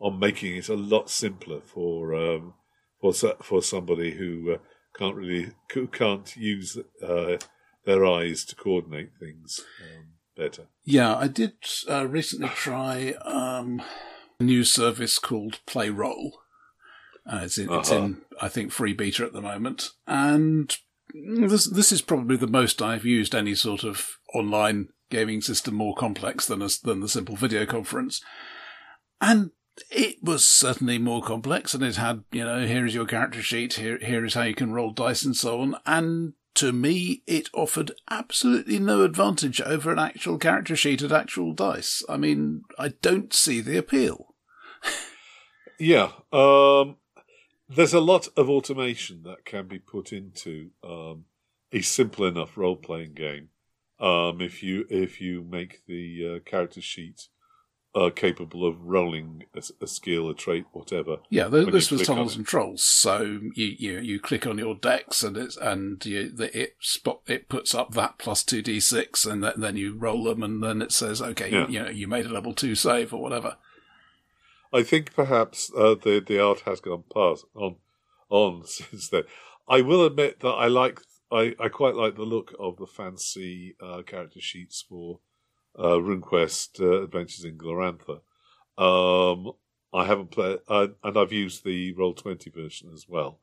[0.00, 2.54] on making it a lot simpler for um,
[3.00, 3.12] for
[3.42, 4.58] for somebody who uh,
[4.96, 7.36] can't really who can't use uh,
[7.84, 10.66] their eyes to coordinate things um, better.
[10.84, 11.54] Yeah, I did
[11.88, 13.82] uh, recently try um,
[14.38, 16.32] a new service called Playroll.
[17.28, 17.78] Uh, it's, in, uh-huh.
[17.80, 20.76] it's in, I think, free beta at the moment, and
[21.12, 25.94] this this is probably the most I've used any sort of online gaming system more
[25.94, 28.20] complex than a, than the simple video conference.
[29.20, 29.50] And
[29.90, 33.74] it was certainly more complex and it had, you know, here is your character sheet,
[33.74, 35.76] here, here is how you can roll dice and so on.
[35.84, 41.52] And to me, it offered absolutely no advantage over an actual character sheet and actual
[41.52, 42.02] dice.
[42.08, 44.34] I mean, I don't see the appeal.
[45.78, 46.12] yeah.
[46.32, 46.96] Um,
[47.68, 51.24] there's a lot of automation that can be put into um,
[51.72, 53.48] a simple enough role playing game.
[53.98, 57.28] Um, if you if you make the uh, character sheet
[57.96, 61.16] uh, capable of rolling a, a, skill, a trait, whatever.
[61.30, 62.84] Yeah, this was tunnels and trolls.
[62.84, 67.48] So you, you you click on your decks and it's and you, it spot it
[67.48, 70.82] puts up that plus two d six, and that, then you roll them, and then
[70.82, 71.68] it says, okay, yeah.
[71.68, 73.56] you, know, you made a level two save or whatever.
[74.72, 77.76] I think perhaps uh, the the art has gone past on
[78.28, 79.22] on since then.
[79.68, 81.00] I will admit that I like
[81.32, 85.20] I, I quite like the look of the fancy uh, character sheets for
[85.78, 88.20] uh, RuneQuest uh, Adventures in Glorantha.
[88.78, 89.52] Um,
[89.92, 93.40] I haven't played, uh, and I've used the Roll Twenty version as well.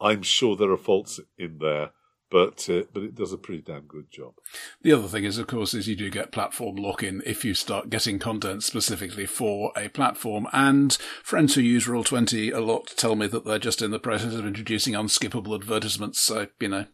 [0.00, 1.90] I'm sure there are faults in there,
[2.30, 4.34] but uh, but it does a pretty damn good job.
[4.82, 7.90] The other thing is, of course, is you do get platform lock-in if you start
[7.90, 10.46] getting content specifically for a platform.
[10.52, 10.92] And
[11.22, 14.34] friends who use Roll Twenty a lot tell me that they're just in the process
[14.34, 16.20] of introducing unskippable advertisements.
[16.20, 16.86] So you know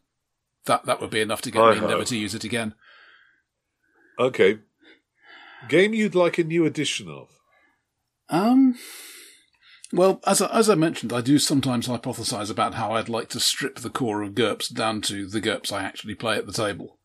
[0.65, 2.75] that that would be enough to get I me never to use it again.
[4.19, 4.61] Okay.
[5.69, 7.29] Game you'd like a new edition of?
[8.29, 8.77] Um.
[9.93, 13.41] Well, as I, as I mentioned, I do sometimes hypothesize about how I'd like to
[13.41, 16.99] strip the core of GURPS down to the GURPS I actually play at the table.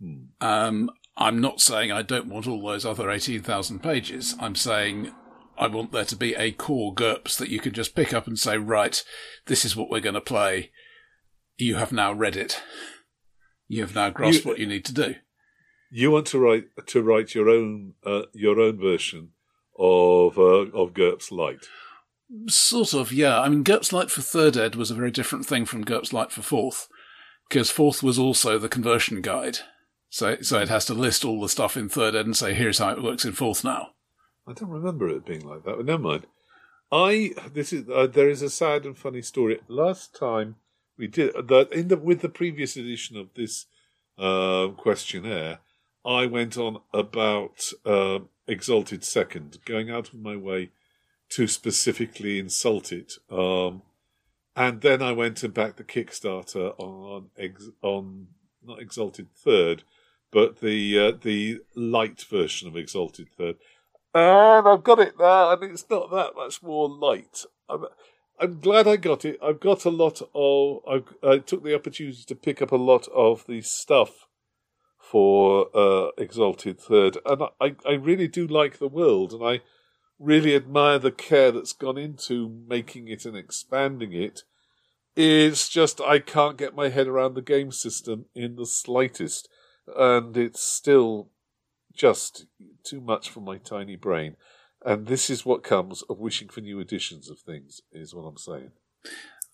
[0.00, 0.24] Hmm.
[0.40, 4.34] Um, I'm not saying I don't want all those other 18,000 pages.
[4.40, 5.12] I'm saying
[5.56, 8.38] I want there to be a core GURPS that you can just pick up and
[8.38, 9.02] say, right,
[9.46, 10.72] this is what we're going to play.
[11.56, 12.62] You have now read it.
[13.68, 15.14] You have now grasped you, what you need to do.
[15.90, 19.30] You want to write to write your own uh, your own version
[19.78, 21.66] of uh, of GURPS Lite.
[22.48, 23.40] Sort of, yeah.
[23.40, 26.32] I mean, GURPS Lite for third ed was a very different thing from GURPS Lite
[26.32, 26.88] for fourth,
[27.48, 29.58] because fourth was also the conversion guide.
[30.08, 32.78] So, so it has to list all the stuff in third ed and say, here's
[32.78, 33.90] how it works in fourth now.
[34.46, 36.26] I don't remember it being like that, but never mind.
[36.90, 39.58] I this is uh, there is a sad and funny story.
[39.66, 40.56] Last time
[40.96, 43.66] we did that in the with the previous edition of this
[44.18, 45.58] uh, questionnaire,
[46.06, 50.70] I went on about uh, Exalted Second, going out of my way
[51.30, 53.14] to specifically insult it.
[53.28, 53.82] Um,
[54.54, 58.28] and then I went and backed the Kickstarter on ex- on
[58.64, 59.82] not Exalted Third,
[60.30, 63.56] but the uh, the light version of Exalted Third.
[64.14, 67.44] And I've got it now, and it's not that much more light.
[67.68, 67.84] I'm,
[68.38, 69.38] I'm glad I got it.
[69.42, 70.82] I've got a lot of.
[70.88, 74.25] I've, I took the opportunity to pick up a lot of the stuff
[75.10, 79.60] for uh, Exalted Third, and I, I really do like the world, and I
[80.18, 84.42] really admire the care that's gone into making it and expanding it.
[85.14, 89.48] It's just I can't get my head around the game system in the slightest,
[89.96, 91.30] and it's still
[91.94, 92.46] just
[92.84, 94.36] too much for my tiny brain.
[94.84, 98.36] And this is what comes of wishing for new editions of things, is what I'm
[98.36, 98.72] saying.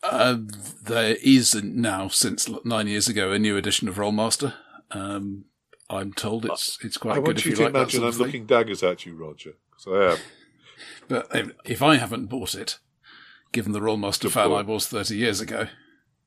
[0.02, 0.38] Uh,
[0.82, 4.54] there is now, since nine years ago, a new edition of Rolemaster.
[4.94, 5.44] Um,
[5.90, 8.46] I'm told it's it's quite I good want if you to like imagine I'm looking
[8.46, 10.18] daggers at you, Roger, because I am.
[11.08, 12.78] But if, if I haven't bought it,
[13.52, 14.50] given the Rolemaster Good fan.
[14.52, 15.68] I was 30 years ago,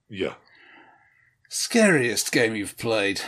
[0.10, 0.36] Yeah.
[1.50, 3.22] scariest game you've played.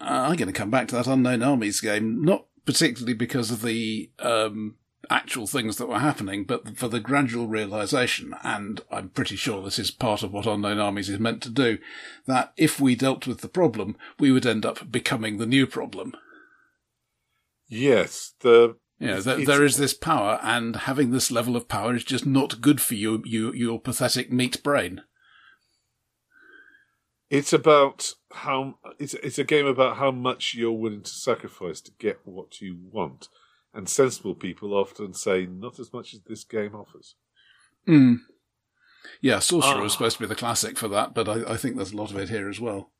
[0.00, 3.62] Uh, I'm going to come back to that Unknown Armies game, not particularly because of
[3.62, 4.76] the um,
[5.10, 9.78] actual things that were happening, but for the gradual realization, and I'm pretty sure this
[9.78, 11.78] is part of what Unknown Armies is meant to do,
[12.26, 16.14] that if we dealt with the problem, we would end up becoming the new problem.
[17.68, 18.34] Yes.
[18.40, 21.94] The You know, It's- there, there is this power, and having this level of power
[21.94, 25.02] is just not good for you, you your pathetic meat brain.
[27.28, 31.90] It's about how it's it's a game about how much you're willing to sacrifice to
[31.98, 33.28] get what you want,
[33.74, 37.16] and sensible people often say not as much as this game offers.
[37.88, 38.18] Mm.
[39.20, 39.82] Yeah, Sorcerer Ah.
[39.82, 42.10] was supposed to be the classic for that, but I, I think there's a lot
[42.10, 42.90] of it here as well.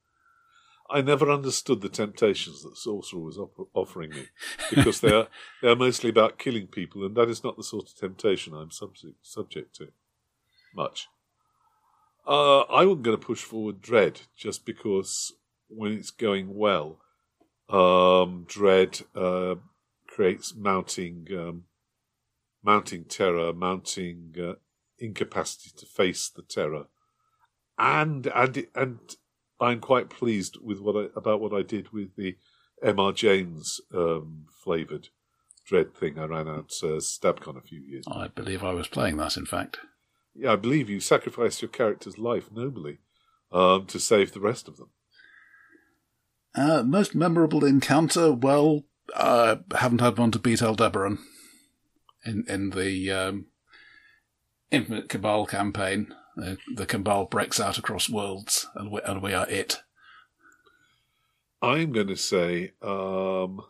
[0.90, 4.26] I never understood the temptations that Sorcerer was op- offering me
[4.68, 5.28] because they are
[5.62, 8.70] they are mostly about killing people, and that is not the sort of temptation I'm
[8.70, 9.88] subject subject to
[10.74, 11.08] much.
[12.26, 15.32] Uh, I wasn't going to push forward Dread just because
[15.68, 16.98] when it's going well,
[17.68, 19.56] um, Dread uh,
[20.14, 21.64] creates mounting um,
[22.62, 24.54] mounting terror, mounting uh,
[24.98, 26.84] incapacity to face the terror,
[27.78, 28.98] and and and
[29.60, 32.36] I'm quite pleased with what I about what I did with the
[32.82, 33.12] M.R.
[33.12, 35.08] James um, flavored
[35.66, 38.04] Dread thing I ran out uh, StabCon a few years.
[38.06, 39.78] I believe I was playing that, in fact.
[40.34, 42.98] Yeah, I believe you sacrificed your character's life nobly
[43.50, 44.90] um, to save the rest of them.
[46.54, 48.30] Uh, most memorable encounter?
[48.30, 51.18] Well, I haven't had one to beat Aldebaran
[52.24, 53.46] in in the um,
[54.70, 56.14] Infinite Cabal campaign.
[56.40, 59.82] Uh, the Cabal breaks out across worlds, and we, and we are it.
[61.62, 63.62] I'm going to say um,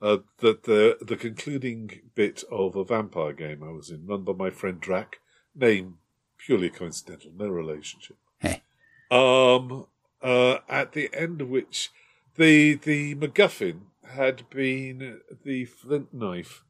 [0.00, 4.32] uh, that the the concluding bit of a vampire game I was in, run by
[4.32, 5.18] my friend Drac,
[5.54, 5.98] name
[6.38, 8.16] purely coincidental, no relationship.
[8.38, 8.58] Heh.
[9.10, 9.86] Um,
[10.22, 11.90] uh, at the end of which
[12.36, 13.80] the the MacGuffin
[14.10, 16.64] had been the flint knife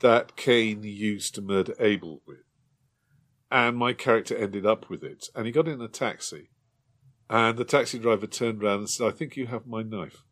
[0.00, 2.44] that Cain used to murder Abel with,
[3.50, 6.50] and my character ended up with it, and he got in a taxi.
[7.30, 10.22] And the taxi driver turned around and said, "I think you have my knife."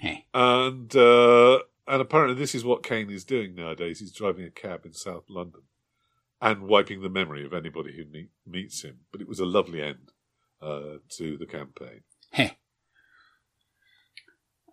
[0.00, 0.18] Heh.
[0.32, 4.00] And uh, and apparently this is what Cain is doing nowadays.
[4.00, 5.62] He's driving a cab in South London
[6.40, 9.00] and wiping the memory of anybody who meet, meets him.
[9.10, 10.12] But it was a lovely end
[10.62, 12.02] uh, to the campaign.
[12.32, 12.50] Heh.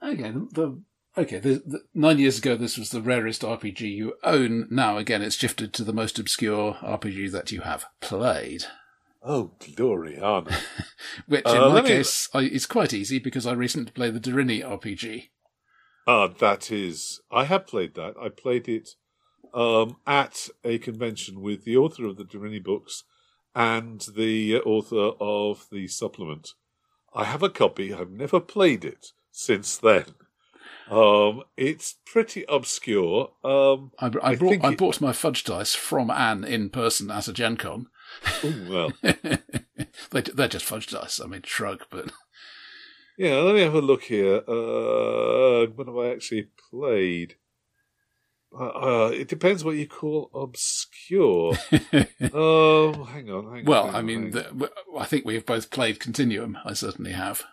[0.06, 0.82] Okay, the, the
[1.18, 1.40] okay.
[1.40, 4.68] The, the, nine years ago, this was the rarest RPG you own.
[4.70, 8.66] Now, again, it's shifted to the most obscure RPG that you have played.
[9.24, 10.54] Oh, Gloriana!
[11.28, 14.20] Which, Uh, in my me- case, I, is quite easy because I recently played the
[14.20, 15.30] Deryni RPG.
[16.06, 17.22] Ah, that is.
[17.32, 18.14] I have played that.
[18.22, 18.90] I played it
[19.56, 23.04] um, at a convention with the author of the Deryni books
[23.56, 26.50] and the author of the supplement.
[27.16, 27.92] I have a copy.
[27.92, 30.06] I've never played it since then.
[30.90, 33.32] Um, it's pretty obscure.
[33.44, 37.10] Um, I, I, I brought, I it- bought my fudge dice from Anne in person
[37.12, 37.88] at a Gen Con.
[38.44, 41.20] ooh, well, they, they're just fudge dice.
[41.20, 42.12] I mean, shrug, but
[43.18, 43.36] yeah.
[43.38, 44.38] Let me have a look here.
[44.48, 47.36] Uh, what have I actually played?
[48.58, 48.68] Uh,
[49.08, 51.56] uh, it depends what you call obscure.
[52.32, 53.66] Oh, hang on, hang on.
[53.66, 56.58] well, I mean, the, I think we've both played Continuum.
[56.64, 57.44] I certainly have.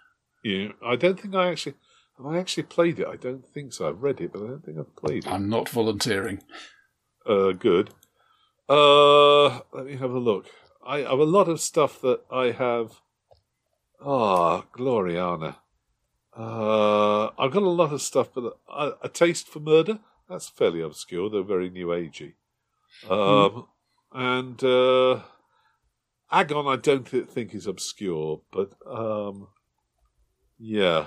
[0.42, 1.74] Yeah, I don't think I actually
[2.16, 3.06] have I actually played it.
[3.06, 3.88] I don't think so.
[3.88, 5.32] I've read it, but I don't think I've played it.
[5.32, 6.42] I'm not volunteering.
[7.26, 7.90] Uh, good.
[8.68, 10.46] Uh, let me have a look.
[10.84, 13.00] I have a lot of stuff that I have.
[14.04, 15.56] Ah, Gloriana.
[16.36, 20.00] Uh, I've got a lot of stuff, but a, a taste for murder.
[20.28, 22.34] That's fairly obscure, though very new agey.
[23.08, 23.66] Um,
[24.12, 25.20] and uh,
[26.30, 29.48] Agon, I don't th- think is obscure, but um,
[30.58, 31.06] yeah,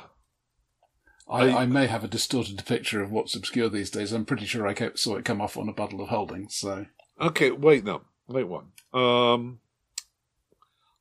[1.30, 4.12] I, I- I may have a distorted picture of what's obscure these days.
[4.12, 6.56] I'm pretty sure I saw it come off on a bundle of holdings.
[6.56, 6.86] So
[7.20, 8.68] Okay, wait no, wait one.
[8.94, 9.60] Um,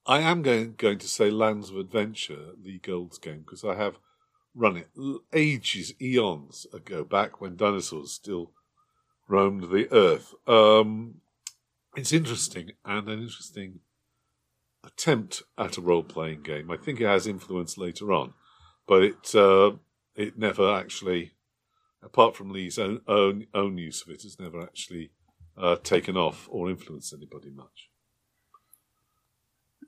[0.07, 3.97] I am going going to say Lands of Adventure, the Gold's game, because I have
[4.55, 4.89] run it
[5.33, 8.53] ages, eons ago, back when dinosaurs still
[9.29, 10.35] roamed the earth.
[10.47, 11.17] Um,
[11.97, 13.81] it's interesting and an interesting
[14.87, 16.71] attempt at a role playing game.
[16.71, 18.35] I think it has influence later on,
[18.87, 19.73] but it uh,
[20.15, 21.33] it never actually,
[22.03, 25.11] apart from Lee's own own, own use of it, has never actually
[25.57, 27.91] uh, taken off or influenced anybody much.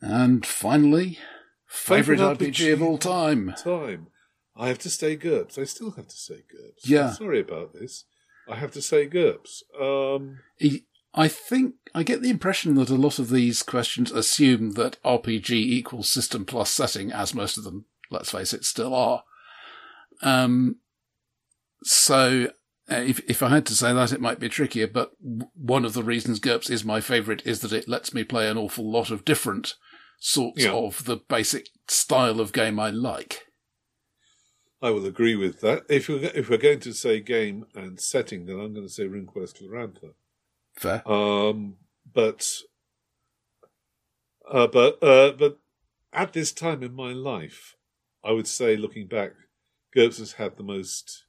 [0.00, 1.18] And finally,
[1.66, 3.54] favorite, RPG, RPG, of all time.
[3.56, 4.08] Time.
[4.54, 5.58] I have to say GURPS.
[5.58, 6.88] I still have to say GURPS.
[6.88, 7.08] Yeah.
[7.08, 8.04] I'm sorry about this.
[8.48, 9.62] I have to say GURPS.
[9.78, 10.38] Um,
[11.16, 15.50] I think I get the impression that a lot of these questions assume that RPG
[15.50, 19.24] equals system plus setting, as most of them, let's face it, still are.
[20.22, 20.76] Um,
[21.82, 22.50] so
[22.90, 24.86] uh, if if I had to say that, it might be trickier.
[24.86, 28.48] But one of the reasons GURPS is my favourite is that it lets me play
[28.50, 29.74] an awful lot of different
[30.20, 30.72] sorts yeah.
[30.72, 33.42] of the basic style of game I like.
[34.82, 35.84] I will agree with that.
[35.88, 39.04] If we're, if we're going to say game and setting, then I'm going to say
[39.04, 40.12] RuneQuest Glorantha.
[40.76, 41.08] Fair.
[41.10, 41.76] Um,
[42.12, 42.60] but,
[44.50, 45.58] uh, but, uh, but
[46.12, 47.76] at this time in my life,
[48.24, 49.32] I would say, looking back,
[49.94, 51.24] GURPS has had the most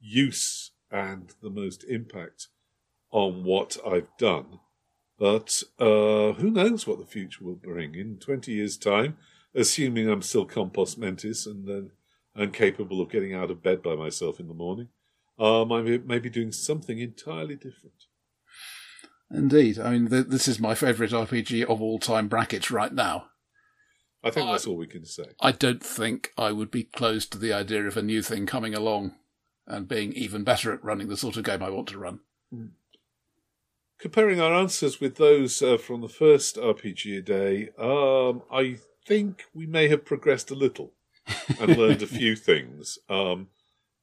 [0.00, 2.48] use and the most impact
[3.10, 4.60] on what I've done.
[5.18, 9.18] But uh, who knows what the future will bring in 20 years' time,
[9.54, 11.90] assuming I'm still compos mentis and then
[12.34, 14.88] and capable of getting out of bed by myself in the morning.
[15.38, 18.06] Um, I may be doing something entirely different.
[19.30, 19.78] Indeed.
[19.78, 23.26] I mean, th- this is my favourite RPG of all time brackets right now.
[24.22, 25.24] I think I, that's all we can say.
[25.40, 28.74] I don't think I would be closed to the idea of a new thing coming
[28.74, 29.14] along
[29.66, 32.20] and being even better at running the sort of game I want to run.
[32.52, 32.70] Mm.
[33.98, 39.44] Comparing our answers with those uh, from the first RPG a day, um, I think
[39.54, 40.92] we may have progressed a little
[41.60, 43.48] and learned a few things, um,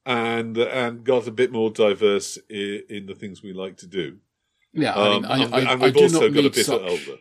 [0.06, 4.18] and and got a bit more diverse in, in, the things we like to do.
[4.78, 7.20] Yeah, I mean, um, I, I, and we've also got a bit such, older.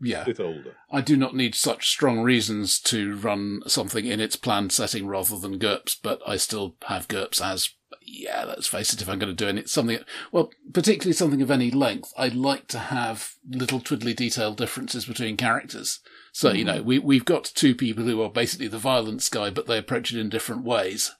[0.00, 0.74] Yeah, bit older.
[0.90, 5.38] I do not need such strong reasons to run something in its planned setting rather
[5.38, 7.70] than GURPS, but I still have GURPS as
[8.02, 9.98] yeah, let's face it, if I'm going to do any, something,
[10.32, 15.36] well, particularly something of any length, I'd like to have little twiddly detail differences between
[15.36, 16.00] characters.
[16.32, 16.58] So, mm.
[16.58, 19.78] you know, we, we've got two people who are basically the violence guy, but they
[19.78, 21.14] approach it in different ways.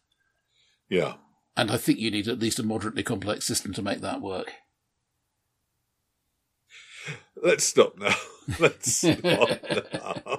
[0.88, 1.14] Yeah.
[1.56, 4.52] And I think you need at least a moderately complex system to make that work.
[7.42, 8.14] Let's stop now.
[8.58, 9.48] Let's stop
[9.92, 10.38] now.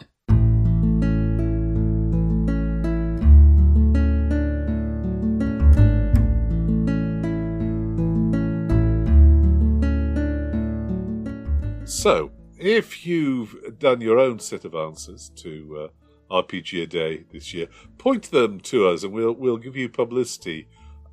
[11.85, 15.89] So, if you've done your own set of answers to
[16.31, 17.67] uh, RPG a Day this year,
[17.97, 20.67] point them to us and we'll, we'll give you publicity.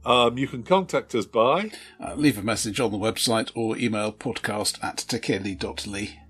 [0.07, 1.73] Um, you can contact us by.
[2.01, 6.21] Uh, leave a message on the website or email podcast at tekeli.ly.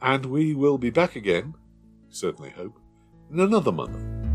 [0.00, 1.54] And we will be back again,
[2.08, 2.78] certainly hope,
[3.32, 4.33] in another month.